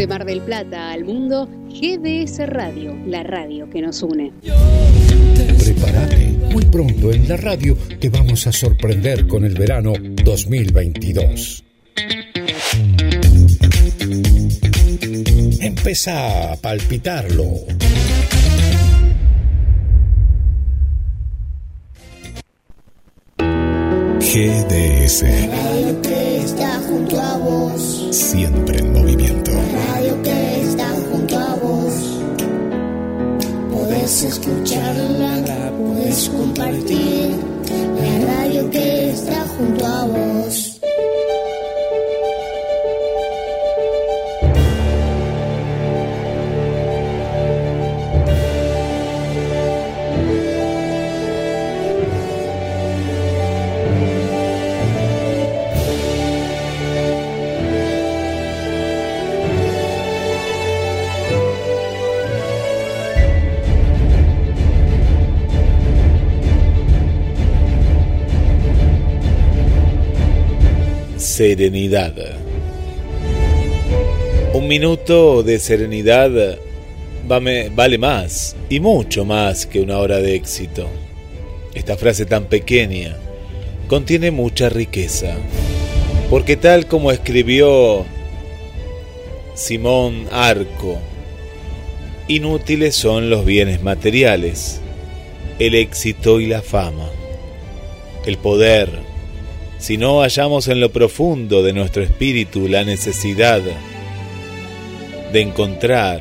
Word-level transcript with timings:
De 0.00 0.06
Mar 0.06 0.24
del 0.24 0.40
Plata 0.40 0.92
al 0.92 1.04
mundo, 1.04 1.46
GDS 1.68 2.46
Radio, 2.46 2.96
la 3.06 3.22
radio 3.22 3.68
que 3.68 3.82
nos 3.82 4.02
une. 4.02 4.32
Prepárate, 5.58 6.38
muy 6.54 6.64
pronto 6.64 7.12
en 7.12 7.28
la 7.28 7.36
radio 7.36 7.76
te 8.00 8.08
vamos 8.08 8.46
a 8.46 8.52
sorprender 8.52 9.26
con 9.26 9.44
el 9.44 9.52
verano 9.52 9.92
2022. 10.24 11.64
Empezá 15.60 16.52
a 16.52 16.56
palpitarlo. 16.56 17.66
GDS. 24.18 25.24
Que 26.02 26.36
está 26.38 26.80
junto 26.88 27.20
a 27.20 27.36
vos. 27.36 28.08
Siempre 28.12 28.78
en 28.78 28.92
movimiento. 28.94 29.39
Podés 34.10 34.24
escucharla, 34.24 35.70
podés 35.78 36.28
compartir. 36.30 37.30
La 37.94 38.26
radio 38.26 38.68
que 38.68 39.10
está 39.10 39.46
junto 39.56 39.86
a 39.86 40.04
vos. 40.06 40.69
Serenidad. 71.40 72.12
Un 74.52 74.68
minuto 74.68 75.42
de 75.42 75.58
serenidad 75.58 76.58
vale 77.26 77.96
más 77.96 78.54
y 78.68 78.78
mucho 78.78 79.24
más 79.24 79.64
que 79.64 79.80
una 79.80 79.96
hora 80.00 80.18
de 80.18 80.34
éxito. 80.34 80.86
Esta 81.72 81.96
frase 81.96 82.26
tan 82.26 82.44
pequeña 82.44 83.16
contiene 83.88 84.30
mucha 84.30 84.68
riqueza, 84.68 85.34
porque 86.28 86.58
tal 86.58 86.86
como 86.86 87.10
escribió 87.10 88.04
Simón 89.54 90.26
Arco, 90.30 90.98
inútiles 92.28 92.94
son 92.94 93.30
los 93.30 93.46
bienes 93.46 93.82
materiales, 93.82 94.82
el 95.58 95.74
éxito 95.74 96.38
y 96.38 96.44
la 96.44 96.60
fama, 96.60 97.08
el 98.26 98.36
poder, 98.36 99.08
si 99.80 99.96
no 99.96 100.20
hallamos 100.20 100.68
en 100.68 100.78
lo 100.78 100.92
profundo 100.92 101.62
de 101.62 101.72
nuestro 101.72 102.02
espíritu 102.02 102.68
la 102.68 102.84
necesidad 102.84 103.62
de 105.32 105.40
encontrar 105.40 106.20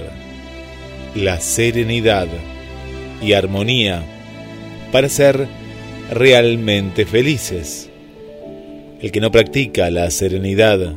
la 1.16 1.40
serenidad 1.40 2.28
y 3.22 3.34
armonía 3.34 4.02
para 4.92 5.10
ser 5.10 5.48
realmente 6.10 7.06
felices. 7.06 7.90
El 9.02 9.12
que 9.12 9.20
no 9.20 9.30
practica 9.32 9.90
la 9.90 10.10
serenidad 10.10 10.96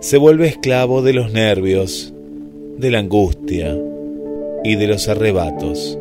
se 0.00 0.18
vuelve 0.18 0.48
esclavo 0.48 1.02
de 1.02 1.14
los 1.14 1.32
nervios, 1.32 2.12
de 2.76 2.90
la 2.90 2.98
angustia 2.98 3.76
y 4.64 4.74
de 4.76 4.86
los 4.86 5.08
arrebatos. 5.08 5.98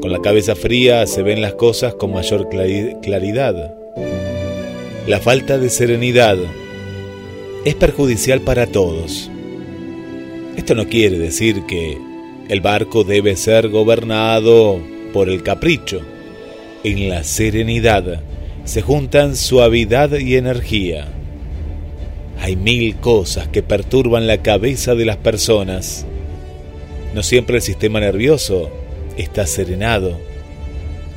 Con 0.00 0.12
la 0.12 0.20
cabeza 0.20 0.54
fría 0.56 1.06
se 1.06 1.22
ven 1.22 1.42
las 1.42 1.54
cosas 1.54 1.94
con 1.94 2.12
mayor 2.12 2.48
clari- 2.48 3.00
claridad. 3.00 3.77
La 5.08 5.20
falta 5.20 5.56
de 5.56 5.70
serenidad 5.70 6.36
es 7.64 7.74
perjudicial 7.76 8.42
para 8.42 8.66
todos. 8.66 9.30
Esto 10.54 10.74
no 10.74 10.86
quiere 10.86 11.18
decir 11.18 11.62
que 11.66 11.96
el 12.50 12.60
barco 12.60 13.04
debe 13.04 13.34
ser 13.36 13.70
gobernado 13.70 14.78
por 15.14 15.30
el 15.30 15.42
capricho. 15.42 16.02
En 16.84 17.08
la 17.08 17.24
serenidad 17.24 18.20
se 18.64 18.82
juntan 18.82 19.34
suavidad 19.34 20.12
y 20.18 20.36
energía. 20.36 21.08
Hay 22.38 22.56
mil 22.56 22.96
cosas 22.96 23.48
que 23.48 23.62
perturban 23.62 24.26
la 24.26 24.42
cabeza 24.42 24.94
de 24.94 25.06
las 25.06 25.16
personas. 25.16 26.04
No 27.14 27.22
siempre 27.22 27.56
el 27.56 27.62
sistema 27.62 27.98
nervioso 27.98 28.68
está 29.16 29.46
serenado. 29.46 30.18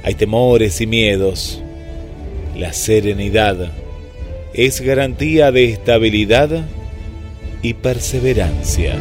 Hay 0.04 0.14
temores 0.14 0.80
y 0.80 0.88
miedos. 0.88 1.62
La 2.56 2.72
serenidad 2.72 3.81
es 4.54 4.82
garantía 4.82 5.52
de 5.52 5.66
estabilidad 5.66 6.50
y 7.62 7.74
perseverancia. 7.76 8.96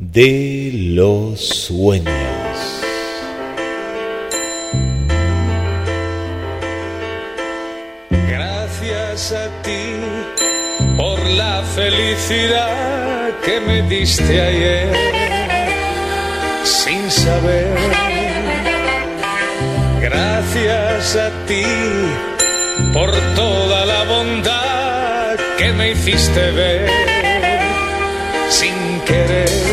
De 0.00 0.70
los 0.72 1.38
sueños. 1.38 2.04
Gracias 8.10 9.32
a 9.32 9.46
ti 9.62 10.00
por 10.96 11.24
la 11.30 11.62
felicidad 11.76 13.38
que 13.44 13.60
me 13.60 13.82
diste 13.82 14.40
ayer 14.40 14.88
sin 16.64 17.08
saber. 17.08 17.68
Gracias 20.00 21.14
a 21.14 21.30
ti 21.46 21.62
por 22.92 23.12
toda 23.36 23.86
la 23.86 24.02
bondad 24.04 25.36
que 25.56 25.72
me 25.72 25.92
hiciste 25.92 26.50
ver 26.50 27.21
querer. 29.12 29.71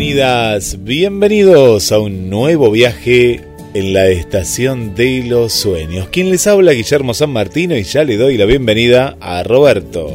Bienvenidas, 0.00 0.82
bienvenidos 0.82 1.92
a 1.92 1.98
un 1.98 2.30
nuevo 2.30 2.70
viaje 2.70 3.42
en 3.74 3.92
la 3.92 4.08
estación 4.08 4.94
de 4.94 5.24
los 5.24 5.52
sueños. 5.52 6.08
Quien 6.08 6.30
les 6.30 6.46
habla, 6.46 6.72
Guillermo 6.72 7.12
San 7.12 7.28
Martino, 7.28 7.76
y 7.76 7.82
ya 7.82 8.02
le 8.02 8.16
doy 8.16 8.38
la 8.38 8.46
bienvenida 8.46 9.18
a 9.20 9.42
Roberto. 9.42 10.10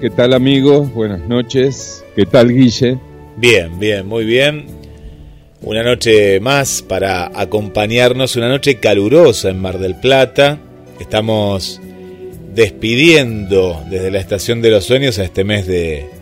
¿Qué 0.00 0.10
tal 0.10 0.32
amigos? 0.32 0.94
Buenas 0.94 1.26
noches. 1.28 2.04
¿Qué 2.14 2.24
tal 2.24 2.54
Guille? 2.54 3.00
Bien, 3.36 3.80
bien, 3.80 4.06
muy 4.06 4.24
bien. 4.24 4.66
Una 5.62 5.82
noche 5.82 6.38
más 6.38 6.82
para 6.82 7.32
acompañarnos, 7.34 8.36
una 8.36 8.48
noche 8.48 8.76
calurosa 8.76 9.50
en 9.50 9.58
Mar 9.58 9.80
del 9.80 9.96
Plata. 9.96 10.56
Estamos 11.00 11.80
despidiendo 12.54 13.82
desde 13.90 14.12
la 14.12 14.20
estación 14.20 14.62
de 14.62 14.70
los 14.70 14.84
sueños 14.84 15.18
a 15.18 15.24
este 15.24 15.42
mes 15.42 15.66
de, 15.66 16.19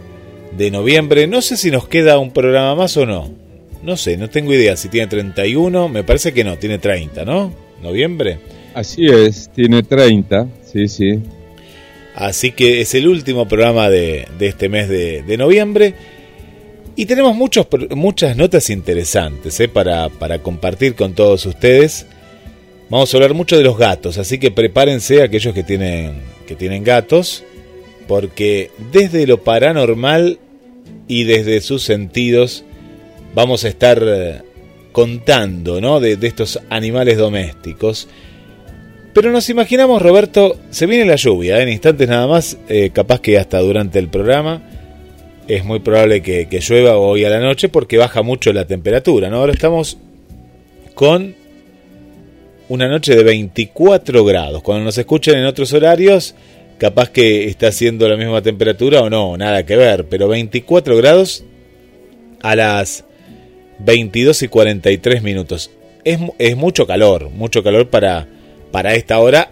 de 0.56 0.70
noviembre. 0.70 1.26
No 1.26 1.42
sé 1.42 1.56
si 1.56 1.70
nos 1.70 1.88
queda 1.88 2.18
un 2.18 2.32
programa 2.32 2.74
más 2.74 2.96
o 2.96 3.06
no. 3.06 3.30
No 3.82 3.96
sé, 3.96 4.16
no 4.16 4.28
tengo 4.28 4.52
idea 4.52 4.76
si 4.76 4.88
tiene 4.88 5.06
31. 5.06 5.88
Me 5.88 6.04
parece 6.04 6.32
que 6.32 6.44
no, 6.44 6.56
tiene 6.58 6.78
30, 6.78 7.24
¿no? 7.24 7.52
¿Noviembre? 7.82 8.38
Así 8.74 9.06
es, 9.06 9.50
tiene 9.54 9.82
30, 9.82 10.46
sí, 10.64 10.88
sí. 10.88 11.20
Así 12.14 12.50
que 12.50 12.80
es 12.80 12.94
el 12.94 13.06
último 13.06 13.46
programa 13.46 13.88
de, 13.88 14.26
este 14.40 14.68
mes 14.68 14.88
de, 14.88 15.36
noviembre. 15.38 15.94
Y 16.96 17.06
tenemos 17.06 17.36
muchos, 17.36 17.68
muchas 17.90 18.36
notas 18.36 18.70
interesantes 18.70 19.58
¿eh? 19.60 19.68
para, 19.68 20.08
para 20.08 20.40
compartir 20.40 20.96
con 20.96 21.14
todos 21.14 21.46
ustedes. 21.46 22.06
Vamos 22.90 23.12
a 23.12 23.16
hablar 23.16 23.34
mucho 23.34 23.56
de 23.56 23.62
los 23.62 23.78
gatos, 23.78 24.18
así 24.18 24.38
que 24.38 24.50
prepárense 24.50 25.22
aquellos 25.22 25.54
que 25.54 25.62
tienen, 25.62 26.22
que 26.46 26.56
tienen 26.56 26.82
gatos, 26.82 27.44
porque 28.08 28.72
desde 28.90 29.26
lo 29.26 29.44
paranormal 29.44 30.40
y 31.06 31.24
desde 31.24 31.60
sus 31.60 31.84
sentidos 31.84 32.64
vamos 33.34 33.64
a 33.64 33.68
estar 33.68 34.02
eh, 34.04 34.42
contando 34.90 35.80
¿no? 35.80 36.00
de, 36.00 36.18
estos 36.22 36.58
animales 36.70 37.18
domésticos. 37.18 38.08
Pero 39.12 39.30
nos 39.30 39.48
imaginamos, 39.50 40.02
Roberto, 40.02 40.56
se 40.70 40.86
viene 40.86 41.04
la 41.04 41.16
lluvia, 41.16 41.58
¿eh? 41.58 41.62
en 41.62 41.68
instantes 41.68 42.08
nada 42.08 42.26
más, 42.26 42.58
eh, 42.68 42.90
capaz 42.92 43.20
que 43.20 43.38
hasta 43.38 43.60
durante 43.60 43.98
el 43.98 44.08
programa 44.08 44.62
es 45.48 45.64
muy 45.64 45.80
probable 45.80 46.22
que, 46.22 46.46
llueva 46.60 46.98
hoy 46.98 47.24
a 47.24 47.30
la 47.30 47.40
noche 47.40 47.68
porque 47.68 47.96
baja 47.96 48.22
mucho 48.22 48.52
la 48.52 48.66
temperatura. 48.66 49.28
Ahora 49.28 49.52
estamos 49.52 49.96
con 50.94 51.34
una 52.68 52.86
noche 52.86 53.16
de 53.16 53.24
24 53.24 54.24
grados. 54.24 54.62
Cuando 54.62 54.84
nos 54.84 54.98
escuchen 54.98 55.38
en 55.38 55.46
otros 55.46 55.72
horarios, 55.72 56.34
capaz 56.78 57.10
que 57.10 57.44
está 57.44 57.68
haciendo 57.68 58.08
la 58.08 58.16
misma 58.16 58.40
temperatura 58.40 59.02
o 59.02 59.10
no, 59.10 59.36
nada 59.36 59.66
que 59.66 59.76
ver, 59.76 60.06
pero 60.08 60.28
24 60.28 60.96
grados 60.96 61.44
a 62.40 62.56
las 62.56 63.04
22 63.80 64.42
y 64.42 64.48
43 64.48 65.22
minutos. 65.22 65.70
Es, 66.04 66.18
es 66.38 66.56
mucho 66.56 66.86
calor, 66.86 67.30
mucho 67.30 67.62
calor 67.62 67.88
para, 67.88 68.28
para 68.70 68.94
esta 68.94 69.18
hora. 69.18 69.50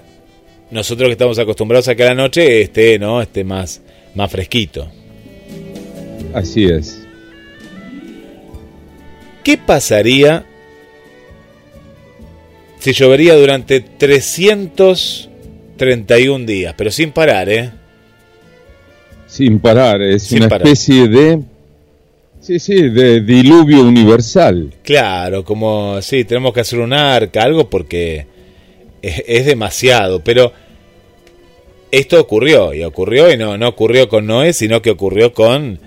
Nosotros 0.70 1.08
que 1.08 1.12
estamos 1.12 1.38
acostumbrados 1.38 1.88
a 1.88 1.94
que 1.94 2.05
a 2.05 2.06
la 2.06 2.14
noche 2.14 2.62
esté, 2.62 2.99
¿no? 2.99 3.20
esté 3.20 3.44
más, 3.44 3.82
más 4.14 4.31
fresquito. 4.31 4.88
Así 6.32 6.64
es. 6.64 7.02
¿Qué 9.44 9.56
pasaría 9.56 10.44
si 12.81 12.93
llovería 12.93 13.34
durante 13.34 13.81
300 13.81 15.31
31 15.76 16.46
días, 16.46 16.75
pero 16.76 16.90
sin 16.90 17.12
parar, 17.12 17.49
¿eh? 17.49 17.70
Sin 19.26 19.58
parar, 19.58 20.00
es 20.02 20.31
una 20.32 20.46
especie 20.46 21.08
de... 21.08 21.40
Sí, 22.40 22.61
sí, 22.61 22.90
de 22.90 23.20
diluvio 23.23 23.82
universal. 23.82 24.73
Claro, 24.82 25.44
como, 25.44 26.00
sí, 26.00 26.25
tenemos 26.25 26.52
que 26.52 26.61
hacer 26.61 26.78
un 26.78 26.93
arca, 26.93 27.43
algo 27.43 27.69
porque 27.69 28.26
es, 29.02 29.46
demasiado, 29.46 30.23
pero 30.23 30.52
esto 31.90 32.20
ocurrió, 32.20 32.73
y 32.73 32.84
ocurrió, 32.84 33.32
y 33.32 33.37
no, 33.37 33.58
no 33.58 33.69
ocurrió 33.69 34.08
con 34.08 34.26
Noé, 34.26 34.52
sino 34.52 34.81
que 34.81 34.90
ocurrió 34.90 35.32
con 35.32 35.81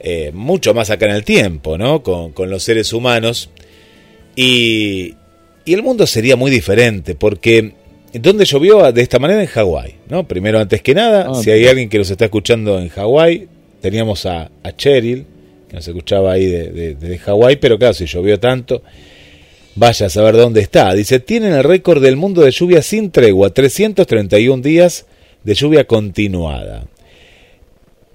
eh, 0.00 0.30
mucho 0.34 0.74
más 0.74 0.90
acá 0.90 1.06
en 1.06 1.12
el 1.12 1.24
tiempo, 1.24 1.78
¿no? 1.78 2.02
Con, 2.02 2.32
con 2.32 2.50
los 2.50 2.62
seres 2.62 2.92
humanos. 2.92 3.48
Y, 4.36 5.14
y 5.64 5.74
el 5.74 5.82
mundo 5.82 6.06
sería 6.06 6.36
muy 6.36 6.50
diferente, 6.50 7.14
porque 7.14 7.74
¿Dónde 8.12 8.44
llovió? 8.44 8.90
De 8.92 9.02
esta 9.02 9.18
manera 9.18 9.40
en 9.40 9.46
Hawái, 9.46 9.94
¿no? 10.08 10.26
Primero, 10.26 10.58
antes 10.58 10.82
que 10.82 10.94
nada, 10.94 11.28
ah, 11.30 11.34
si 11.34 11.50
hay 11.50 11.66
alguien 11.66 11.88
que 11.88 11.98
nos 11.98 12.10
está 12.10 12.24
escuchando 12.24 12.80
en 12.80 12.88
Hawái, 12.88 13.46
teníamos 13.80 14.26
a, 14.26 14.50
Cheryl, 14.76 15.24
que 15.68 15.76
nos 15.76 15.86
escuchaba 15.86 16.32
ahí 16.32 16.46
de, 16.46 16.94
de, 16.94 17.18
Hawái, 17.18 17.56
pero 17.56 17.78
claro, 17.78 17.94
si 17.94 18.06
llovió 18.06 18.40
tanto, 18.40 18.82
vaya 19.76 20.06
a 20.06 20.10
saber 20.10 20.36
dónde 20.36 20.60
está. 20.60 20.92
Dice, 20.94 21.20
tienen 21.20 21.52
el 21.52 21.62
récord 21.62 22.02
del 22.02 22.16
mundo 22.16 22.42
de 22.42 22.50
lluvia 22.50 22.82
sin 22.82 23.12
tregua, 23.12 23.50
331 23.50 24.60
días 24.60 25.06
de 25.44 25.54
lluvia 25.54 25.86
continuada. 25.86 26.86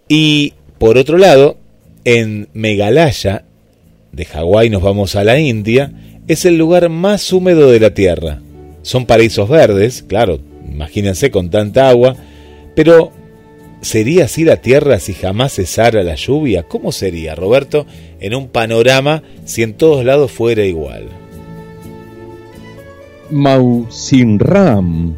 Y 0.10 0.54
por 0.78 0.98
otro 0.98 1.18
lado, 1.18 1.58
en 2.04 2.50
Meghalaya, 2.54 3.46
de 4.12 4.26
Hawái 4.26 4.70
nos 4.70 4.82
vamos 4.82 5.16
a 5.16 5.24
la 5.24 5.40
India, 5.40 5.94
es 6.28 6.44
el 6.44 6.58
lugar 6.58 6.90
más 6.90 7.32
húmedo 7.32 7.72
de 7.72 7.80
la 7.80 7.94
Tierra 7.94 8.42
son 8.86 9.08
paraísos 9.08 9.50
verdes, 9.50 10.06
claro, 10.08 10.40
imagínense 10.72 11.32
con 11.32 11.50
tanta 11.50 11.90
agua, 11.90 12.16
pero 12.76 13.12
¿sería 13.82 14.26
así 14.26 14.44
la 14.44 14.58
Tierra 14.58 15.00
si 15.00 15.16
jamás 15.16 15.56
cesara 15.56 16.04
la 16.04 16.14
lluvia? 16.14 16.68
¿Cómo 16.68 16.92
sería, 16.92 17.34
Roberto, 17.34 17.88
en 18.20 18.36
un 18.36 18.48
panorama 18.48 19.24
si 19.44 19.64
en 19.64 19.74
todos 19.74 20.06
lados 20.06 20.32
fuera 20.32 20.66
igual? 20.66 21.06
Mausinram, 23.32 25.16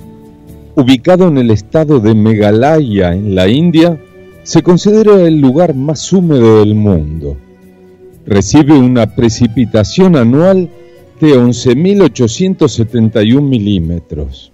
ubicado 0.75 1.27
en 1.27 1.37
el 1.37 1.51
estado 1.51 1.99
de 1.99 2.15
Meghalaya, 2.15 3.11
en 3.11 3.35
la 3.35 3.49
India, 3.49 3.99
se 4.43 4.63
considera 4.63 5.27
el 5.27 5.41
lugar 5.41 5.75
más 5.75 6.13
húmedo 6.13 6.59
del 6.59 6.73
mundo. 6.73 7.35
Recibe 8.25 8.75
una 8.75 9.13
precipitación 9.13 10.15
anual 10.15 10.69
de 11.19 11.35
11.871 11.35 13.41
milímetros. 13.41 14.53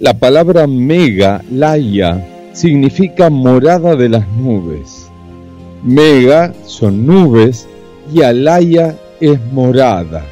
La 0.00 0.18
palabra 0.18 0.66
mega, 0.66 1.44
laya, 1.50 2.26
significa 2.52 3.30
morada 3.30 3.96
de 3.96 4.08
las 4.08 4.26
nubes. 4.28 5.08
Mega 5.84 6.54
son 6.66 7.06
nubes 7.06 7.66
y 8.12 8.22
alaya 8.22 8.96
es 9.20 9.38
morada. 9.52 10.24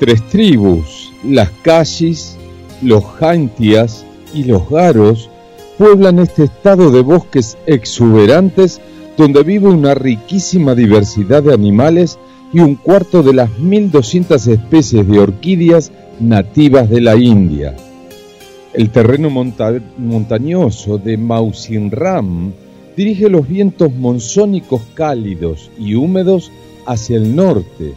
Tres 0.00 0.26
tribus, 0.28 1.12
las 1.24 1.50
Kashis, 1.62 2.36
los 2.82 3.04
Jaintias 3.04 4.04
y 4.34 4.44
los 4.44 4.68
Garos, 4.68 5.30
pueblan 5.78 6.18
este 6.18 6.44
estado 6.44 6.90
de 6.90 7.00
bosques 7.02 7.56
exuberantes 7.66 8.80
donde 9.16 9.42
vive 9.42 9.68
una 9.68 9.94
riquísima 9.94 10.74
diversidad 10.74 11.42
de 11.42 11.54
animales 11.54 12.18
y 12.52 12.60
un 12.60 12.76
cuarto 12.76 13.22
de 13.22 13.32
las 13.32 13.50
1.200 13.50 14.46
especies 14.46 15.08
de 15.08 15.18
orquídeas 15.18 15.90
nativas 16.20 16.90
de 16.90 17.00
la 17.00 17.16
India. 17.16 17.74
El 18.74 18.90
terreno 18.90 19.30
montañoso 19.30 20.98
de 20.98 21.16
Mausinram 21.16 22.52
dirige 22.96 23.28
los 23.28 23.48
vientos 23.48 23.92
monzónicos 23.92 24.82
cálidos 24.94 25.70
y 25.78 25.94
húmedos 25.94 26.50
hacia 26.86 27.16
el 27.16 27.34
norte 27.34 27.94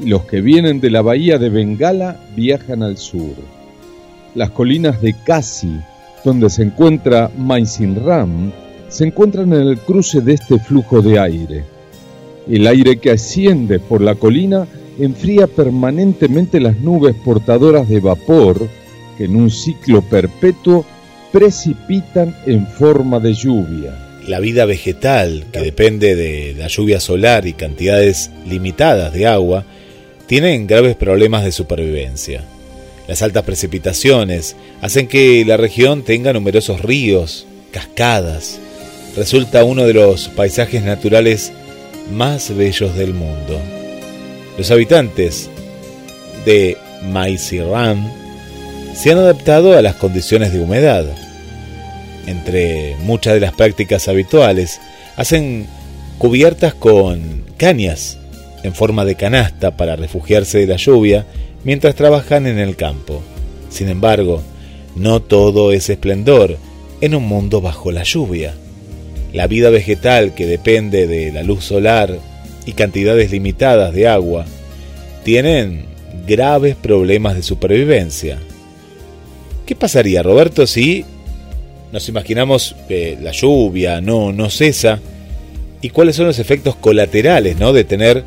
y 0.00 0.06
los 0.08 0.24
que 0.24 0.40
vienen 0.40 0.80
de 0.80 0.90
la 0.90 1.02
bahía 1.02 1.38
de 1.38 1.48
Bengala 1.48 2.20
viajan 2.36 2.82
al 2.82 2.96
sur. 2.96 3.34
Las 4.34 4.50
colinas 4.50 5.00
de 5.00 5.14
Kasi, 5.24 5.80
donde 6.24 6.50
se 6.50 6.62
encuentra 6.64 7.30
Mausinram, 7.36 8.52
se 8.88 9.06
encuentran 9.06 9.52
en 9.52 9.62
el 9.62 9.78
cruce 9.78 10.20
de 10.20 10.34
este 10.34 10.58
flujo 10.58 11.00
de 11.02 11.18
aire. 11.18 11.75
El 12.48 12.66
aire 12.66 12.98
que 12.98 13.10
asciende 13.10 13.78
por 13.78 14.00
la 14.00 14.14
colina 14.14 14.66
enfría 14.98 15.46
permanentemente 15.46 16.60
las 16.60 16.78
nubes 16.78 17.14
portadoras 17.24 17.88
de 17.88 18.00
vapor 18.00 18.68
que 19.18 19.24
en 19.24 19.36
un 19.36 19.50
ciclo 19.50 20.02
perpetuo 20.02 20.84
precipitan 21.32 22.36
en 22.46 22.66
forma 22.66 23.18
de 23.18 23.34
lluvia. 23.34 23.94
La 24.26 24.40
vida 24.40 24.64
vegetal, 24.64 25.46
que 25.52 25.60
depende 25.60 26.16
de 26.16 26.54
la 26.56 26.68
lluvia 26.68 27.00
solar 27.00 27.46
y 27.46 27.52
cantidades 27.52 28.30
limitadas 28.46 29.12
de 29.12 29.26
agua, 29.26 29.64
tienen 30.26 30.66
graves 30.66 30.96
problemas 30.96 31.44
de 31.44 31.52
supervivencia. 31.52 32.42
Las 33.06 33.22
altas 33.22 33.44
precipitaciones 33.44 34.56
hacen 34.80 35.06
que 35.06 35.44
la 35.44 35.56
región 35.56 36.02
tenga 36.02 36.32
numerosos 36.32 36.82
ríos, 36.82 37.46
cascadas. 37.70 38.58
Resulta 39.16 39.64
uno 39.64 39.84
de 39.84 39.94
los 39.94 40.28
paisajes 40.28 40.82
naturales 40.82 41.52
más 42.10 42.54
bellos 42.54 42.94
del 42.94 43.14
mundo. 43.14 43.60
Los 44.58 44.70
habitantes 44.70 45.50
de 46.44 46.76
Maisiram 47.02 48.10
se 48.94 49.12
han 49.12 49.18
adaptado 49.18 49.76
a 49.76 49.82
las 49.82 49.96
condiciones 49.96 50.52
de 50.52 50.60
humedad. 50.60 51.04
Entre 52.26 52.96
muchas 53.00 53.34
de 53.34 53.40
las 53.40 53.52
prácticas 53.52 54.08
habituales, 54.08 54.80
hacen 55.16 55.66
cubiertas 56.18 56.74
con 56.74 57.44
cañas 57.56 58.18
en 58.62 58.74
forma 58.74 59.04
de 59.04 59.14
canasta 59.14 59.76
para 59.76 59.96
refugiarse 59.96 60.58
de 60.58 60.66
la 60.66 60.76
lluvia 60.76 61.26
mientras 61.64 61.94
trabajan 61.94 62.46
en 62.46 62.58
el 62.58 62.76
campo. 62.76 63.22
Sin 63.70 63.88
embargo, 63.88 64.42
no 64.94 65.20
todo 65.20 65.72
es 65.72 65.90
esplendor 65.90 66.56
en 67.00 67.14
un 67.14 67.24
mundo 67.24 67.60
bajo 67.60 67.92
la 67.92 68.02
lluvia. 68.02 68.54
La 69.36 69.48
vida 69.48 69.68
vegetal 69.68 70.34
que 70.34 70.46
depende 70.46 71.06
de 71.06 71.30
la 71.30 71.42
luz 71.42 71.62
solar 71.62 72.18
y 72.64 72.72
cantidades 72.72 73.30
limitadas 73.30 73.92
de 73.92 74.08
agua 74.08 74.46
tienen 75.24 75.84
graves 76.26 76.74
problemas 76.74 77.36
de 77.36 77.42
supervivencia. 77.42 78.38
¿Qué 79.66 79.76
pasaría, 79.76 80.22
Roberto, 80.22 80.66
si 80.66 81.04
nos 81.92 82.08
imaginamos 82.08 82.76
que 82.88 83.18
la 83.20 83.32
lluvia 83.32 84.00
no, 84.00 84.32
no 84.32 84.48
cesa? 84.48 85.00
¿Y 85.82 85.90
cuáles 85.90 86.16
son 86.16 86.24
los 86.24 86.38
efectos 86.38 86.74
colaterales 86.74 87.58
¿no? 87.58 87.74
de 87.74 87.84
tener 87.84 88.24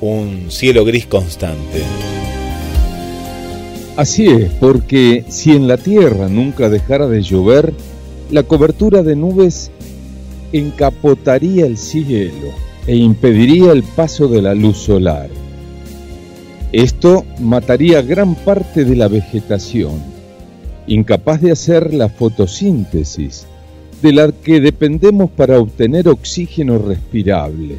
un 0.00 0.50
cielo 0.50 0.84
gris 0.84 1.06
constante? 1.06 1.78
Así 3.94 4.26
es, 4.26 4.50
porque 4.58 5.24
si 5.28 5.52
en 5.52 5.68
la 5.68 5.76
Tierra 5.76 6.28
nunca 6.28 6.68
dejara 6.68 7.06
de 7.06 7.22
llover, 7.22 7.72
la 8.32 8.42
cobertura 8.42 9.04
de 9.04 9.14
nubes 9.14 9.70
encapotaría 10.52 11.66
el 11.66 11.76
cielo 11.76 12.48
e 12.86 12.96
impediría 12.96 13.72
el 13.72 13.82
paso 13.82 14.28
de 14.28 14.42
la 14.42 14.54
luz 14.54 14.78
solar. 14.78 15.28
Esto 16.72 17.24
mataría 17.40 18.02
gran 18.02 18.34
parte 18.34 18.84
de 18.84 18.96
la 18.96 19.08
vegetación, 19.08 20.02
incapaz 20.86 21.40
de 21.40 21.52
hacer 21.52 21.92
la 21.92 22.08
fotosíntesis, 22.08 23.46
de 24.02 24.12
la 24.12 24.32
que 24.32 24.60
dependemos 24.60 25.30
para 25.30 25.58
obtener 25.58 26.08
oxígeno 26.08 26.78
respirable. 26.78 27.78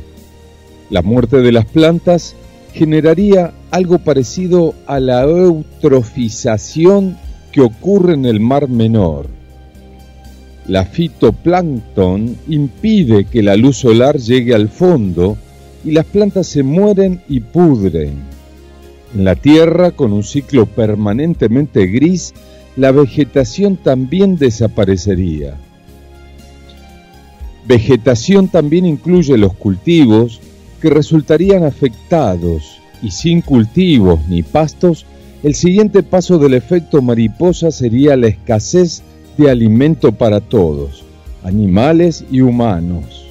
La 0.90 1.02
muerte 1.02 1.38
de 1.42 1.52
las 1.52 1.66
plantas 1.66 2.36
generaría 2.74 3.54
algo 3.72 4.00
parecido 4.00 4.76
a 4.88 5.00
la 5.00 5.24
eutrofización 5.24 7.18
que 7.52 7.62
ocurre 7.62 8.14
en 8.14 8.26
el 8.26 8.40
Mar 8.40 8.70
Menor. 8.70 9.41
La 10.68 10.86
fitoplancton 10.86 12.38
impide 12.48 13.26
que 13.26 13.42
la 13.42 13.56
luz 13.56 13.78
solar 13.78 14.18
llegue 14.18 14.54
al 14.54 14.70
fondo 14.70 15.38
y 15.84 15.92
las 15.92 16.06
plantas 16.06 16.48
se 16.48 16.64
mueren 16.64 17.22
y 17.28 17.40
pudren. 17.40 18.14
En 19.16 19.24
la 19.24 19.36
Tierra, 19.36 19.92
con 19.92 20.14
un 20.14 20.24
ciclo 20.24 20.68
permanentemente 20.68 21.88
gris, 21.88 22.34
la 22.78 22.92
vegetación 22.92 23.76
también 23.76 24.38
desaparecería. 24.38 25.56
Vegetación 27.68 28.48
también 28.48 28.86
incluye 28.86 29.38
los 29.38 29.54
cultivos 29.54 30.40
que 30.82 30.90
resultarían 30.90 31.64
afectados 31.64 32.80
y 33.02 33.12
sin 33.12 33.42
cultivos 33.42 34.20
ni 34.30 34.44
pastos, 34.44 35.06
el 35.44 35.56
siguiente 35.56 36.04
paso 36.04 36.38
del 36.38 36.54
efecto 36.54 37.02
mariposa 37.02 37.72
sería 37.72 38.16
la 38.16 38.28
escasez 38.28 39.04
de 39.38 39.50
alimento 39.50 40.12
para 40.12 40.40
todos, 40.40 41.04
animales 41.44 42.24
y 42.32 42.42
humanos. 42.42 43.28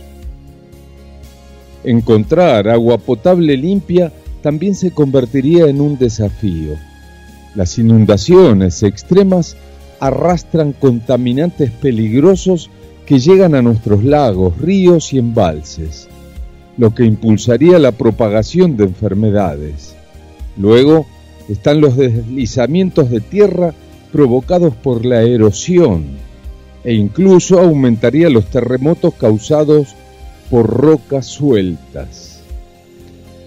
Encontrar 1.85 2.69
agua 2.69 2.99
potable 2.99 3.57
limpia 3.57 4.13
también 4.43 4.75
se 4.75 4.91
convertiría 4.91 5.67
en 5.67 5.81
un 5.81 5.99
desafío. 5.99 6.75
Las 7.55 7.79
inundaciones 7.79 8.83
extremas 8.83 9.57
arrastran 9.99 10.73
contaminantes 10.73 11.71
peligrosos 11.71 12.71
que 13.07 13.19
llegan 13.19 13.55
a 13.55 13.63
nuestros 13.63 14.05
lagos, 14.05 14.57
ríos 14.59 15.13
y 15.13 15.19
embalses, 15.19 16.09
lo 16.79 16.95
que 16.95 17.05
impulsaría 17.05 17.79
la 17.79 17.93
propagación 17.93 18.77
de 18.77 18.85
enfermedades. 18.85 19.95
Luego 20.57 21.07
están 21.49 21.81
los 21.81 21.97
deslizamientos 21.97 23.11
de 23.11 23.21
tierra 23.21 23.75
provocados 24.13 24.75
por 24.75 25.05
la 25.05 25.23
erosión 25.23 26.05
e 26.85 26.95
incluso 26.95 27.61
aumentaría 27.61 28.31
los 28.31 28.47
terremotos 28.47 29.15
causados 29.15 29.95
por 30.51 30.67
rocas 30.67 31.27
sueltas. 31.27 32.43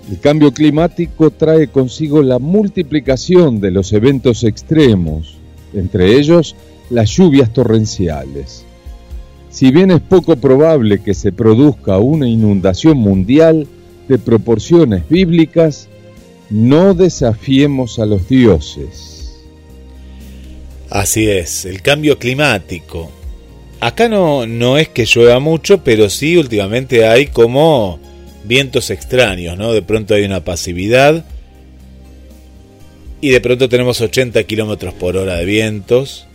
El 0.09 0.19
cambio 0.19 0.51
climático 0.51 1.31
trae 1.31 1.67
consigo 1.67 2.21
la 2.21 2.37
multiplicación 2.39 3.59
de 3.61 3.71
los 3.71 3.93
eventos 3.93 4.43
extremos, 4.43 5.37
entre 5.73 6.17
ellos 6.17 6.55
las 6.89 7.09
lluvias 7.09 7.51
torrenciales. 7.53 8.65
Si 9.49 9.71
bien 9.71 9.91
es 9.91 10.01
poco 10.01 10.35
probable 10.35 11.01
que 11.01 11.13
se 11.13 11.31
produzca 11.31 11.99
una 11.99 12.27
inundación 12.27 12.97
mundial 12.97 13.67
de 14.07 14.17
proporciones 14.17 15.07
bíblicas, 15.07 15.87
no 16.49 16.93
desafiemos 16.93 17.99
a 17.99 18.05
los 18.05 18.27
dioses. 18.27 19.12
Así 20.93 21.27
es, 21.27 21.65
el 21.65 21.81
cambio 21.81 22.19
climático. 22.19 23.11
Acá 23.79 24.07
no, 24.07 24.45
no 24.45 24.77
es 24.77 24.89
que 24.89 25.05
llueva 25.05 25.39
mucho, 25.39 25.83
pero 25.83 26.07
sí 26.07 26.37
últimamente 26.37 27.07
hay 27.07 27.25
como 27.25 27.99
vientos 28.43 28.91
extraños, 28.91 29.57
¿no? 29.57 29.73
De 29.73 29.81
pronto 29.81 30.13
hay 30.13 30.23
una 30.23 30.45
pasividad 30.45 31.25
y 33.21 33.29
de 33.31 33.41
pronto 33.41 33.69
tenemos 33.69 34.01
80 34.01 34.43
kilómetros 34.43 34.93
por 34.93 35.17
hora 35.17 35.37
de 35.37 35.45
vientos 35.45 36.27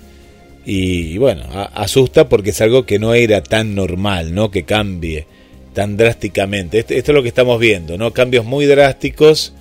y 0.67 1.19
bueno, 1.19 1.45
asusta 1.75 2.29
porque 2.29 2.51
es 2.51 2.61
algo 2.61 2.85
que 2.85 2.99
no 2.99 3.15
era 3.15 3.45
tan 3.45 3.77
normal, 3.77 4.35
¿no? 4.35 4.51
Que 4.51 4.65
cambie 4.65 5.27
tan 5.73 5.97
drásticamente. 5.97 6.81
Esto, 6.81 6.95
es 6.95 7.07
lo 7.07 7.23
que 7.23 7.29
estamos 7.29 7.61
viendo, 7.61 7.97
¿no? 7.97 8.13
Cambios 8.13 8.45
muy 8.45 8.67
drásticos 8.67 9.53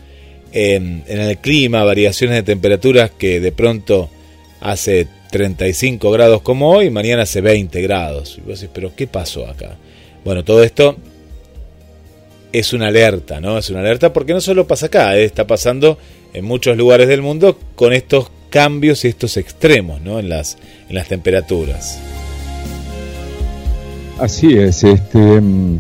en, 0.54 1.04
en, 1.08 1.20
el 1.20 1.38
clima, 1.38 1.84
variaciones 1.84 2.38
de 2.38 2.42
temperaturas 2.42 3.12
que 3.12 3.40
de 3.40 3.52
pronto 3.52 4.10
hace 4.62 5.08
35 5.32 6.12
grados 6.12 6.42
como 6.42 6.72
hoy, 6.72 6.90
mañana 6.90 7.24
hace 7.24 7.42
20 7.42 7.82
grados. 7.82 8.38
Y 8.38 8.42
vos 8.42 8.60
decís, 8.60 8.72
pero 8.74 8.96
¿qué 8.96 9.08
pasó 9.08 9.48
acá? 9.48 9.76
Bueno, 10.24 10.44
todo 10.44 10.64
esto 10.64 10.98
es 12.52 12.74
una 12.74 12.88
alerta, 12.88 13.40
¿no? 13.40 13.58
Es 13.58 13.70
una 13.70 13.82
alerta 13.82 14.14
porque 14.14 14.34
no 14.34 14.42
solo 14.42 14.68
pasa 14.68 14.88
acá, 14.88 15.18
¿eh? 15.18 15.26
está 15.26 15.46
pasando 15.48 15.98
en 16.34 16.46
muchos 16.46 16.78
lugares 16.78 17.08
del 17.08 17.22
mundo 17.22 17.58
con 17.76 17.94
estos 17.94 18.30
cambios 18.50 19.04
y 19.06 19.10
estos 19.10 19.38
extremos 19.38 20.02
¿no? 20.02 20.20
en, 20.20 20.30
las, 20.30 20.58
temperaturas. 21.08 22.00
Así 24.20 24.58
es, 24.58 24.84
este, 24.84 25.20
mm, 25.20 25.80